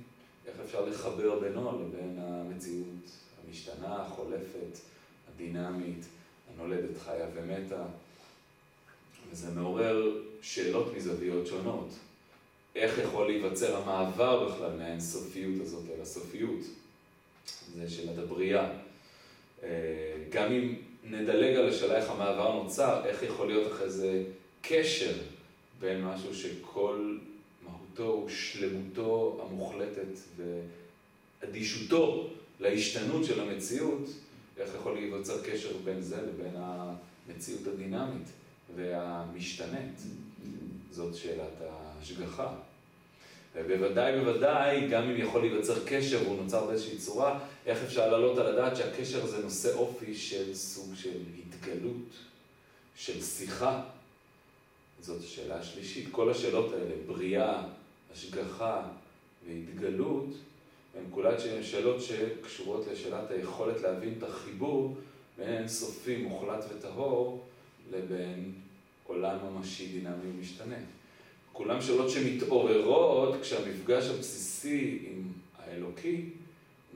איך 0.47 0.55
אפשר 0.65 0.85
לחבר 0.85 1.39
בינו 1.39 1.81
לבין 1.81 2.19
המציאות 2.21 3.09
המשתנה, 3.47 4.01
החולפת, 4.01 4.79
הדינמית, 5.27 6.05
הנולדת 6.53 6.97
חיה 7.05 7.27
ומתה. 7.33 7.83
וזה 9.31 9.51
מעורר 9.51 10.21
שאלות 10.41 10.93
מזוויות 10.95 11.47
שונות. 11.47 11.89
איך 12.75 12.97
יכול 12.97 13.27
להיווצר 13.27 13.77
המעבר 13.77 14.49
בכלל 14.49 14.71
מהאינסופיות 14.77 15.61
הזאת 15.61 15.83
אל 15.95 16.01
הסופיות? 16.01 16.59
זה 17.75 17.89
שאלת 17.89 18.17
הבריאה. 18.17 18.69
אה, 19.63 19.69
גם 20.29 20.51
אם 20.51 20.75
נדלג 21.03 21.55
על 21.55 21.69
השאלה 21.69 21.97
איך 21.97 22.09
המעבר 22.09 22.63
נוצר, 22.63 23.05
איך 23.05 23.23
יכול 23.23 23.47
להיות 23.47 23.71
אחרי 23.71 23.89
זה 23.89 24.23
קשר 24.61 25.13
בין 25.79 26.05
משהו 26.05 26.35
שכל 26.35 27.17
מהותו 27.63 28.23
ושלמותו 28.25 29.41
המוחלטת 29.45 30.19
ואדישותו 31.41 32.29
להשתנות 32.59 33.25
של 33.25 33.39
המציאות, 33.39 34.09
איך 34.57 34.69
יכול 34.75 34.93
להיווצר 34.93 35.41
קשר 35.43 35.69
בין 35.83 36.01
זה 36.01 36.21
לבין 36.21 36.53
המציאות 36.55 37.67
הדינמית 37.67 38.27
והמשתנית. 38.75 40.01
זאת 40.91 41.15
שאלת 41.15 41.61
ההשגחה. 41.69 42.53
ובוודאי 43.55 44.19
בוודאי, 44.19 44.87
גם 44.87 45.03
אם 45.03 45.17
יכול 45.17 45.41
להיווצר 45.41 45.85
קשר 45.85 46.19
והוא 46.23 46.43
נוצר 46.43 46.65
באיזושהי 46.65 46.97
צורה, 46.97 47.39
איך 47.65 47.83
אפשר 47.83 48.11
להעלות 48.11 48.37
על 48.37 48.47
הדעת 48.47 48.77
שהקשר 48.77 49.23
הזה 49.23 49.43
נושא 49.43 49.73
אופי 49.73 50.15
של 50.15 50.53
סוג 50.53 50.95
של 50.95 51.19
התגלות, 51.39 52.09
של 52.95 53.21
שיחה. 53.21 53.83
זאת 55.01 55.23
השאלה 55.23 55.59
השלישית. 55.59 56.07
כל 56.11 56.31
השאלות 56.31 56.73
האלה, 56.73 56.95
בריאה, 57.07 57.63
השגחה 58.13 58.81
והתגלות, 59.47 60.25
הן 60.97 61.03
כולן 61.11 61.35
שאלות 61.63 62.01
שקשורות 62.01 62.87
לשאלת 62.91 63.31
היכולת 63.31 63.81
להבין 63.81 64.13
את 64.17 64.23
החיבור 64.23 64.97
בין 65.37 65.47
אינסופי, 65.47 66.17
מוחלט 66.17 66.63
וטהור, 66.69 67.43
לבין 67.91 68.53
עולם 69.07 69.37
ממשי, 69.45 69.87
דינמי 69.87 70.31
ומשתנה. 70.31 70.75
כולם 71.53 71.81
שאלות 71.81 72.09
שמתעוררות 72.09 73.41
כשהמפגש 73.41 74.05
הבסיסי 74.05 74.99
עם 75.09 75.23
האלוקי 75.57 76.29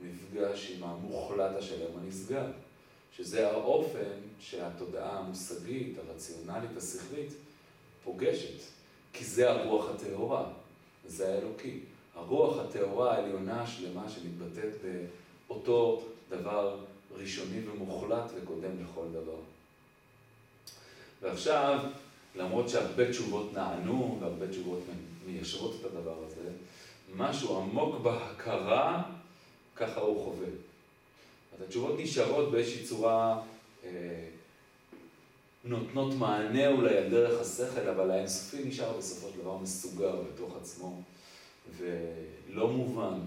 מפגש 0.02 0.72
עם 0.76 0.84
המוחלט 0.84 1.56
השלם 1.58 1.98
הנשגב, 2.02 2.46
שזה 3.16 3.50
האופן 3.50 4.20
שהתודעה 4.40 5.18
המושגית, 5.18 5.96
הרציונלית, 5.98 6.76
השכלית, 6.76 7.32
פוגשת, 8.04 8.60
כי 9.12 9.24
זה 9.24 9.50
הרוח 9.50 9.90
הטהורה, 9.90 10.44
זה 11.06 11.34
האלוקי. 11.34 11.78
הרוח 12.14 12.58
הטהורה 12.58 13.14
העליונה 13.14 13.62
השלמה 13.62 14.08
שמתבטאת 14.08 14.72
באותו 15.48 16.02
דבר 16.30 16.78
ראשוני 17.18 17.68
ומוחלט 17.68 18.30
וקודם 18.34 18.70
לכל 18.82 19.06
דבר. 19.12 19.38
ועכשיו, 21.22 21.78
למרות 22.36 22.68
שהרבה 22.68 23.10
תשובות 23.10 23.54
נענו 23.54 24.18
והרבה 24.20 24.48
תשובות 24.48 24.82
מיישרות 25.26 25.76
את 25.80 25.84
הדבר 25.84 26.16
הזה, 26.26 26.50
משהו 27.16 27.56
עמוק 27.58 28.00
בהכרה, 28.00 29.02
ככה 29.76 30.00
הוא 30.00 30.24
חווה. 30.24 30.48
אז 31.54 31.62
התשובות 31.62 32.00
נשארות 32.00 32.50
באיזושהי 32.50 32.84
צורה, 32.84 33.40
אה, 33.84 33.90
נותנות 35.64 36.14
מענה 36.14 36.68
אולי 36.68 36.96
על 36.98 37.08
דרך 37.08 37.40
השכל, 37.40 37.88
אבל 37.88 38.10
האינסופי 38.10 38.64
נשאר 38.64 38.98
בסופו 38.98 39.28
של 39.32 39.40
דבר 39.40 39.56
מסוגר 39.56 40.16
בתוך 40.16 40.56
עצמו, 40.60 41.02
ולא 41.78 42.68
מובן 42.68 43.18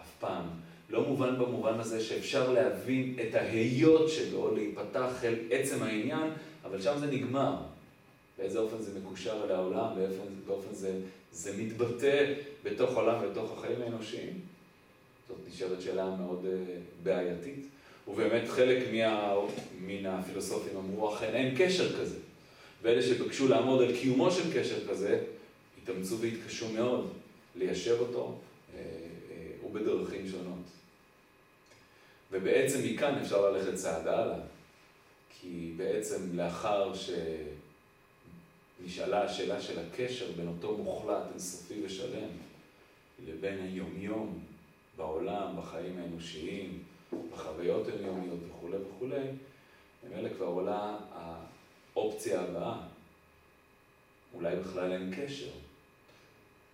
אף 0.00 0.10
פעם. 0.20 0.44
לא 0.90 1.02
מובן 1.02 1.38
במובן 1.38 1.80
הזה 1.80 2.04
שאפשר 2.04 2.52
להבין 2.52 3.16
את 3.28 3.34
ההיות 3.34 4.10
שלו, 4.10 4.54
להיפתח 4.54 5.24
אל 5.24 5.34
עצם 5.50 5.82
העניין, 5.82 6.30
אבל 6.74 6.82
שם 6.82 6.98
זה 6.98 7.06
נגמר. 7.06 7.56
באיזה 8.38 8.58
אופן 8.58 8.82
זה 8.82 9.00
מקושר 9.00 9.44
אל 9.44 9.50
העולם, 9.52 9.96
באופן, 10.46 10.74
זה, 10.74 11.00
זה 11.32 11.56
מתבטא 11.56 12.32
בתוך 12.64 12.96
עולם 12.96 13.24
ובתוך 13.24 13.52
החיים 13.52 13.82
האנושיים. 13.82 14.40
זאת 15.28 15.38
נשארת 15.48 15.80
שאלה 15.80 16.16
מאוד 16.16 16.44
uh, 16.44 17.04
בעייתית. 17.04 17.66
ובאמת 18.08 18.48
חלק 18.48 18.84
מה, 18.92 19.34
מן 19.80 20.06
הפילוסופים 20.06 20.76
אמרו, 20.76 21.14
אכן 21.14 21.34
אין 21.34 21.54
קשר 21.58 22.00
כזה. 22.00 22.16
ואלה 22.82 23.02
שבקשו 23.02 23.48
לעמוד 23.48 23.82
על 23.82 23.96
קיומו 23.96 24.30
של 24.30 24.58
קשר 24.58 24.88
כזה, 24.88 25.20
התאמצו 25.82 26.18
והתקשו 26.18 26.68
מאוד 26.68 27.12
ליישב 27.56 27.96
אותו, 28.00 28.34
uh, 28.34 28.76
uh, 28.76 29.66
ובדרכים 29.66 30.28
שונות. 30.28 30.64
ובעצם 32.32 32.78
מכאן 32.84 33.18
אפשר 33.22 33.50
ללכת 33.50 33.74
צעד 33.74 34.06
הלאה. 34.06 34.53
כי 35.44 35.72
בעצם 35.76 36.36
לאחר 36.36 36.92
שנשאלה 38.80 39.24
השאלה 39.24 39.60
של 39.60 39.78
הקשר 39.78 40.32
בין 40.36 40.48
אותו 40.48 40.76
מוחלט, 40.76 41.22
אינסופי 41.30 41.86
ושלם, 41.86 42.28
לבין 43.26 43.60
היומיום 43.62 44.38
בעולם, 44.96 45.56
בחיים 45.56 45.98
האנושיים, 45.98 46.82
בחוויות 47.32 47.86
היומיומיות 47.88 48.38
וכולי 48.48 48.76
וכולי, 48.76 49.24
ממילא 50.04 50.28
כבר 50.28 50.46
עולה 50.46 50.96
האופציה 51.94 52.40
הבאה. 52.40 52.76
אולי 54.34 54.56
בכלל 54.56 54.92
אין 54.92 55.14
קשר. 55.16 55.50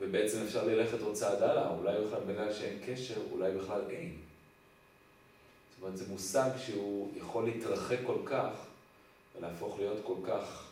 ובעצם 0.01 0.43
אפשר 0.47 0.67
ללכת 0.67 1.01
עוד 1.01 1.15
צעד 1.15 1.43
הלאה, 1.43 1.71
אולי 1.71 2.05
בכלל 2.07 2.21
בגלל 2.21 2.53
שאין 2.53 2.79
קשר, 2.87 3.21
אולי 3.33 3.53
בכלל 3.53 3.81
אין. 3.91 4.17
אומרת, 5.83 5.97
זה 5.97 6.05
מושג 6.09 6.51
שהוא 6.67 7.11
יכול 7.17 7.45
להתרחק 7.45 7.99
כל 8.07 8.19
כך 8.27 8.51
ולהפוך 9.37 9.79
להיות 9.79 9.99
כל 10.05 10.17
כך 10.27 10.67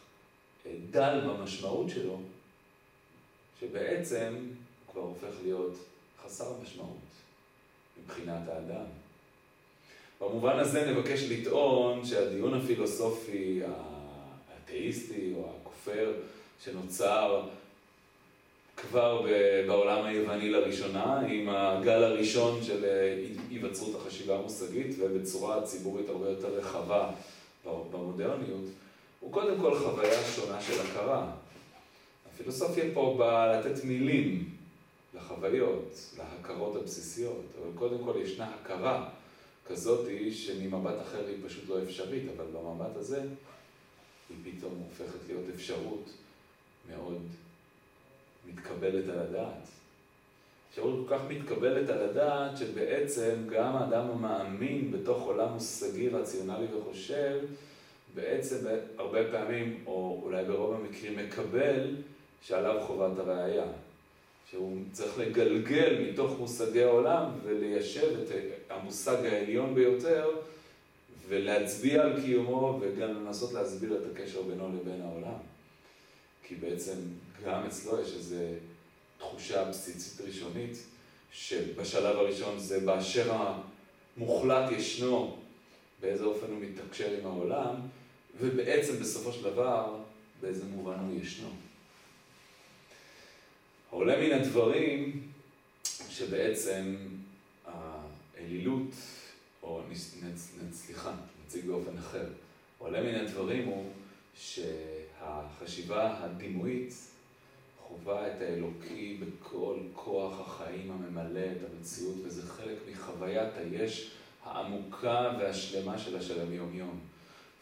אה, 0.67 0.73
דל 0.91 1.21
במשמעות 1.27 1.91
שלו, 1.91 2.21
שבעצם 3.61 4.35
הוא 4.39 4.93
כבר 4.93 5.03
הופך 5.03 5.37
להיות 5.43 5.75
חסר 6.25 6.53
משמעות 6.63 6.97
מבחינת 8.05 8.49
האדם. 8.49 8.85
במובן 10.21 10.59
הזה 10.59 10.91
נבקש 10.93 11.23
לטעון 11.23 12.07
שהדיון 12.07 12.55
הפילוסופי 12.55 13.61
האתאיסטי 13.65 15.33
או 15.37 15.51
הכופר 15.61 16.13
שנוצר 16.65 17.49
כבר 18.81 19.27
בעולם 19.67 20.05
היווני 20.05 20.51
לראשונה, 20.51 21.21
עם 21.29 21.49
הגל 21.49 22.05
הראשון 22.05 22.63
של 22.63 22.85
אה, 22.85 23.25
היווצרות 23.51 23.95
החשיבה 23.95 24.39
המושגית 24.39 24.97
ובצורה 24.99 25.63
ציבורית 25.63 26.09
הרבה 26.09 26.29
יותר 26.29 26.49
רחבה 26.49 27.11
במודרניות, 27.65 28.65
הוא 29.21 29.33
קודם 29.33 29.61
כל 29.61 29.79
חוויה 29.79 30.25
שונה 30.35 30.61
של 30.61 30.81
הכרה. 30.81 31.31
הפילוסופיה 32.33 32.85
פה 32.95 33.15
באה 33.19 33.61
לתת 33.61 33.85
מילים 33.85 34.49
לחוויות, 35.15 35.99
להכרות 36.19 36.77
הבסיסיות, 36.77 37.45
אבל 37.61 37.71
קודם 37.79 38.05
כל 38.05 38.21
ישנה 38.23 38.51
הכרה 38.55 39.09
כזאתי 39.69 40.35
שממבט 40.35 41.03
אחר 41.03 41.27
היא 41.27 41.37
פשוט 41.47 41.69
לא 41.69 41.83
אפשרית, 41.83 42.23
אבל 42.37 42.45
במבט 42.45 42.97
הזה 42.97 43.21
היא 44.31 44.37
פתאום 44.45 44.73
הופכת 44.89 45.19
להיות 45.29 45.45
אפשרות 45.55 46.11
מאוד 46.91 47.23
מתקבלת 48.53 49.09
על 49.09 49.19
הדעת. 49.19 49.69
אפשרות 50.71 51.09
כל 51.09 51.17
כך 51.17 51.23
מתקבלת 51.29 51.91
על 51.91 52.03
הדעת, 52.03 52.57
שבעצם 52.57 53.35
גם 53.51 53.77
האדם 53.77 54.11
המאמין 54.11 54.93
בתוך 54.93 55.23
עולם 55.23 55.53
מושגי, 55.53 56.09
רציונלי 56.09 56.67
וחושב, 56.75 57.39
בעצם 58.15 58.67
הרבה 58.99 59.31
פעמים, 59.31 59.83
או 59.87 60.21
אולי 60.23 60.45
ברוב 60.45 60.75
המקרים, 60.75 61.17
מקבל 61.17 61.97
שעליו 62.43 62.81
חובת 62.87 63.19
הראייה. 63.19 63.67
שהוא 64.51 64.77
צריך 64.93 65.19
לגלגל 65.19 65.99
מתוך 66.01 66.39
מושגי 66.39 66.83
העולם 66.83 67.31
וליישב 67.45 68.21
את 68.23 68.33
המושג 68.71 69.25
העליון 69.25 69.75
ביותר 69.75 70.31
ולהצביע 71.29 72.03
על 72.03 72.21
קיומו 72.23 72.81
וגם 72.81 73.15
לנסות 73.15 73.53
להסביר 73.53 73.97
את 73.97 74.03
הקשר 74.13 74.43
בינו 74.43 74.69
לבין 74.69 75.03
העולם. 75.03 75.39
כי 76.49 76.55
בעצם 76.55 76.95
גם 77.45 77.67
אצלו 77.67 78.03
יש 78.03 78.13
איזו 78.15 78.37
תחושה 79.19 79.65
בסיסית 79.65 80.27
ראשונית, 80.27 80.79
שבשלב 81.33 82.17
הראשון 82.17 82.59
זה 82.59 82.81
באשר 82.81 83.37
המוחלט 84.17 84.71
ישנו, 84.73 85.39
באיזה 86.01 86.25
אופן 86.25 86.47
הוא 86.47 86.61
מתקשר 86.61 87.19
עם 87.19 87.27
העולם, 87.27 87.75
ובעצם 88.41 89.01
בסופו 89.01 89.33
של 89.33 89.43
דבר, 89.43 89.97
באיזה 90.41 90.65
מובן 90.65 90.99
הוא 90.99 91.21
ישנו. 91.23 91.49
עולה 93.91 94.21
מן 94.21 94.33
הדברים 94.33 95.29
שבעצם 96.11 96.97
האלילות, 97.65 98.91
או 99.63 99.83
סליחה, 100.73 101.15
נציג 101.47 101.67
באופן 101.67 101.99
אחר, 101.99 102.27
עולה 102.79 103.03
מן 103.03 103.15
הדברים 103.15 103.67
הוא 103.67 103.85
שהחשיבה 105.19 106.25
הדימויית 106.25 106.93
חווה 107.89 108.27
את 108.27 108.41
האלוקי 108.41 109.21
בכל 109.21 109.77
כוח 109.95 110.41
החיים 110.41 110.91
הממלא 110.91 111.41
את 111.41 111.71
המציאות, 111.71 112.17
וזה 112.25 112.53
חלק 112.53 112.77
מחוויית 112.91 113.53
היש 113.57 114.11
העמוקה 114.45 115.37
והשלמה 115.39 115.99
שלה 115.99 116.23
של 116.23 116.41
היום-יום. 116.41 117.01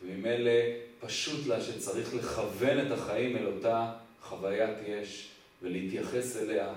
וממילא 0.02 0.50
פשוט 1.00 1.46
לה 1.46 1.60
שצריך 1.60 2.14
לכוון 2.14 2.86
את 2.86 2.92
החיים 2.92 3.36
אל 3.36 3.46
אותה 3.46 3.92
חוויית 4.22 4.76
יש 4.86 5.30
ולהתייחס 5.62 6.36
אליה, 6.36 6.74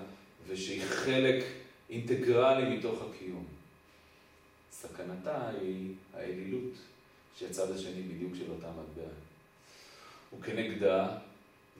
ושהיא 0.47 0.81
חלק 0.81 1.43
אינטגרלי 1.89 2.77
מתוך 2.77 3.01
הקיום. 3.01 3.45
סכנתה 4.71 5.49
היא 5.49 5.93
האלילות, 6.13 6.73
שהיא 7.37 7.49
הצד 7.49 7.71
השני 7.71 8.01
בדיוק 8.01 8.35
של 8.35 8.51
אותה 8.51 8.67
מטבע. 8.67 9.28
וכנגדה, 10.37 11.17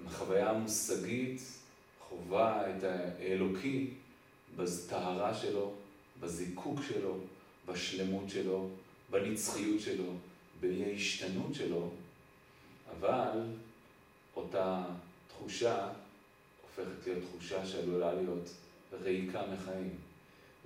החוויה 0.05 0.49
המושגית 0.49 1.41
חווה 2.09 2.77
את 2.77 2.83
האלוקי 2.83 3.87
בטהרה 4.55 5.33
שלו, 5.33 5.73
בזיקוק 6.19 6.79
שלו, 6.87 7.17
בשלמות 7.65 8.29
שלו, 8.29 8.69
בנצחיות 9.09 9.81
שלו, 9.81 10.13
באי 10.59 10.83
ההשתנות 10.83 11.55
שלו, 11.55 11.89
אבל 12.99 13.43
אותה 14.35 14.83
תחושה 15.27 15.89
הופכת 16.61 17.07
להיות 17.07 17.23
תחושה 17.23 17.65
שעלולה 17.65 18.13
להיות 18.13 18.49
ריקה 19.03 19.41
מחיים. 19.53 19.89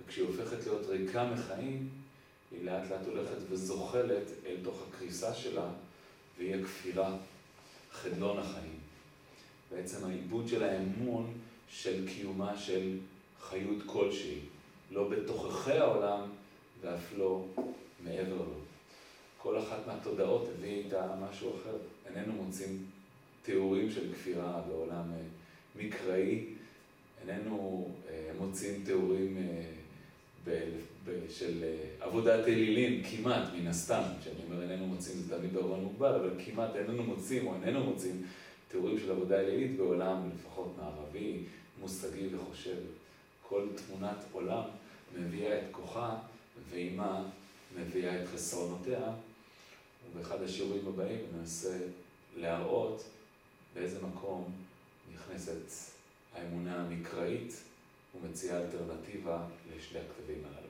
וכשהיא 0.00 0.26
הופכת 0.26 0.66
להיות 0.66 0.86
ריקה 0.88 1.24
מחיים, 1.24 1.88
היא 2.50 2.64
לאט 2.64 2.90
לאט 2.90 3.06
הולכת 3.06 3.36
וזוחלת 3.48 4.22
אל 4.46 4.56
תוך 4.64 4.82
הקריסה 4.88 5.34
שלה, 5.34 5.68
והיא 6.38 6.54
הכפירה, 6.54 7.16
חדלון 7.94 8.38
החיים. 8.38 8.78
בעצם 9.70 10.04
העיבוד 10.06 10.48
של 10.48 10.62
האמון 10.62 11.32
של 11.68 12.08
קיומה 12.08 12.58
של 12.58 12.98
חיות 13.40 13.82
כלשהי, 13.86 14.38
לא 14.90 15.08
בתוככי 15.08 15.72
העולם 15.72 16.20
ואף 16.80 17.12
לא 17.16 17.44
מעבר 18.04 18.36
לו. 18.36 18.58
כל 19.38 19.58
אחת 19.58 19.86
מהתודעות 19.86 20.48
הביא 20.48 20.84
איתה 20.84 21.14
משהו 21.20 21.52
אחר. 21.56 21.76
איננו 22.06 22.32
מוצאים 22.32 22.84
תיאורים 23.42 23.90
של 23.90 24.12
כפירה 24.12 24.62
בעולם 24.68 25.12
אה, 25.12 25.20
מקראי, 25.76 26.44
איננו 27.22 27.88
אה, 28.10 28.30
מוצאים 28.38 28.82
תיאורים 28.84 29.36
אה, 29.36 29.64
של 31.30 31.64
עבודת 32.00 32.48
אלילים, 32.48 33.02
כמעט, 33.02 33.48
מן 33.54 33.66
הסתם. 33.66 34.02
כשאני 34.20 34.36
אומר 34.46 34.62
איננו 34.62 34.86
מוצאים 34.86 35.16
זה 35.16 35.36
תמיד 35.36 35.52
בעולם 35.52 35.80
מוגבל, 35.80 36.14
אבל 36.14 36.30
כמעט 36.44 36.76
איננו 36.76 37.02
מוצאים 37.02 37.46
או 37.46 37.54
איננו 37.54 37.84
מוצאים 37.84 38.26
תיאורים 38.68 38.98
של 38.98 39.10
עבודה 39.10 39.40
אלילית 39.40 39.76
בעולם, 39.76 40.30
לפחות 40.34 40.74
מערבי, 40.78 41.38
מושגי 41.80 42.34
וחושב. 42.34 42.76
כל 43.48 43.66
תמונת 43.74 44.16
עולם 44.32 44.62
מביאה 45.18 45.58
את 45.58 45.64
כוחה, 45.70 46.16
ועימה 46.70 47.22
מביאה 47.76 48.22
את 48.22 48.28
חסרונותיה. 48.28 49.00
ובאחד 50.12 50.42
השיעורים 50.42 50.88
הבאים 50.88 51.20
ננסה 51.38 51.78
להראות 52.36 53.04
באיזה 53.74 53.98
מקום 54.06 54.52
נכנסת 55.14 55.92
האמונה 56.34 56.76
המקראית 56.76 57.54
ומציעה 58.14 58.58
אלטרנטיבה 58.58 59.46
לשני 59.76 59.98
הכתבים 59.98 60.42
הללו. 60.44 60.63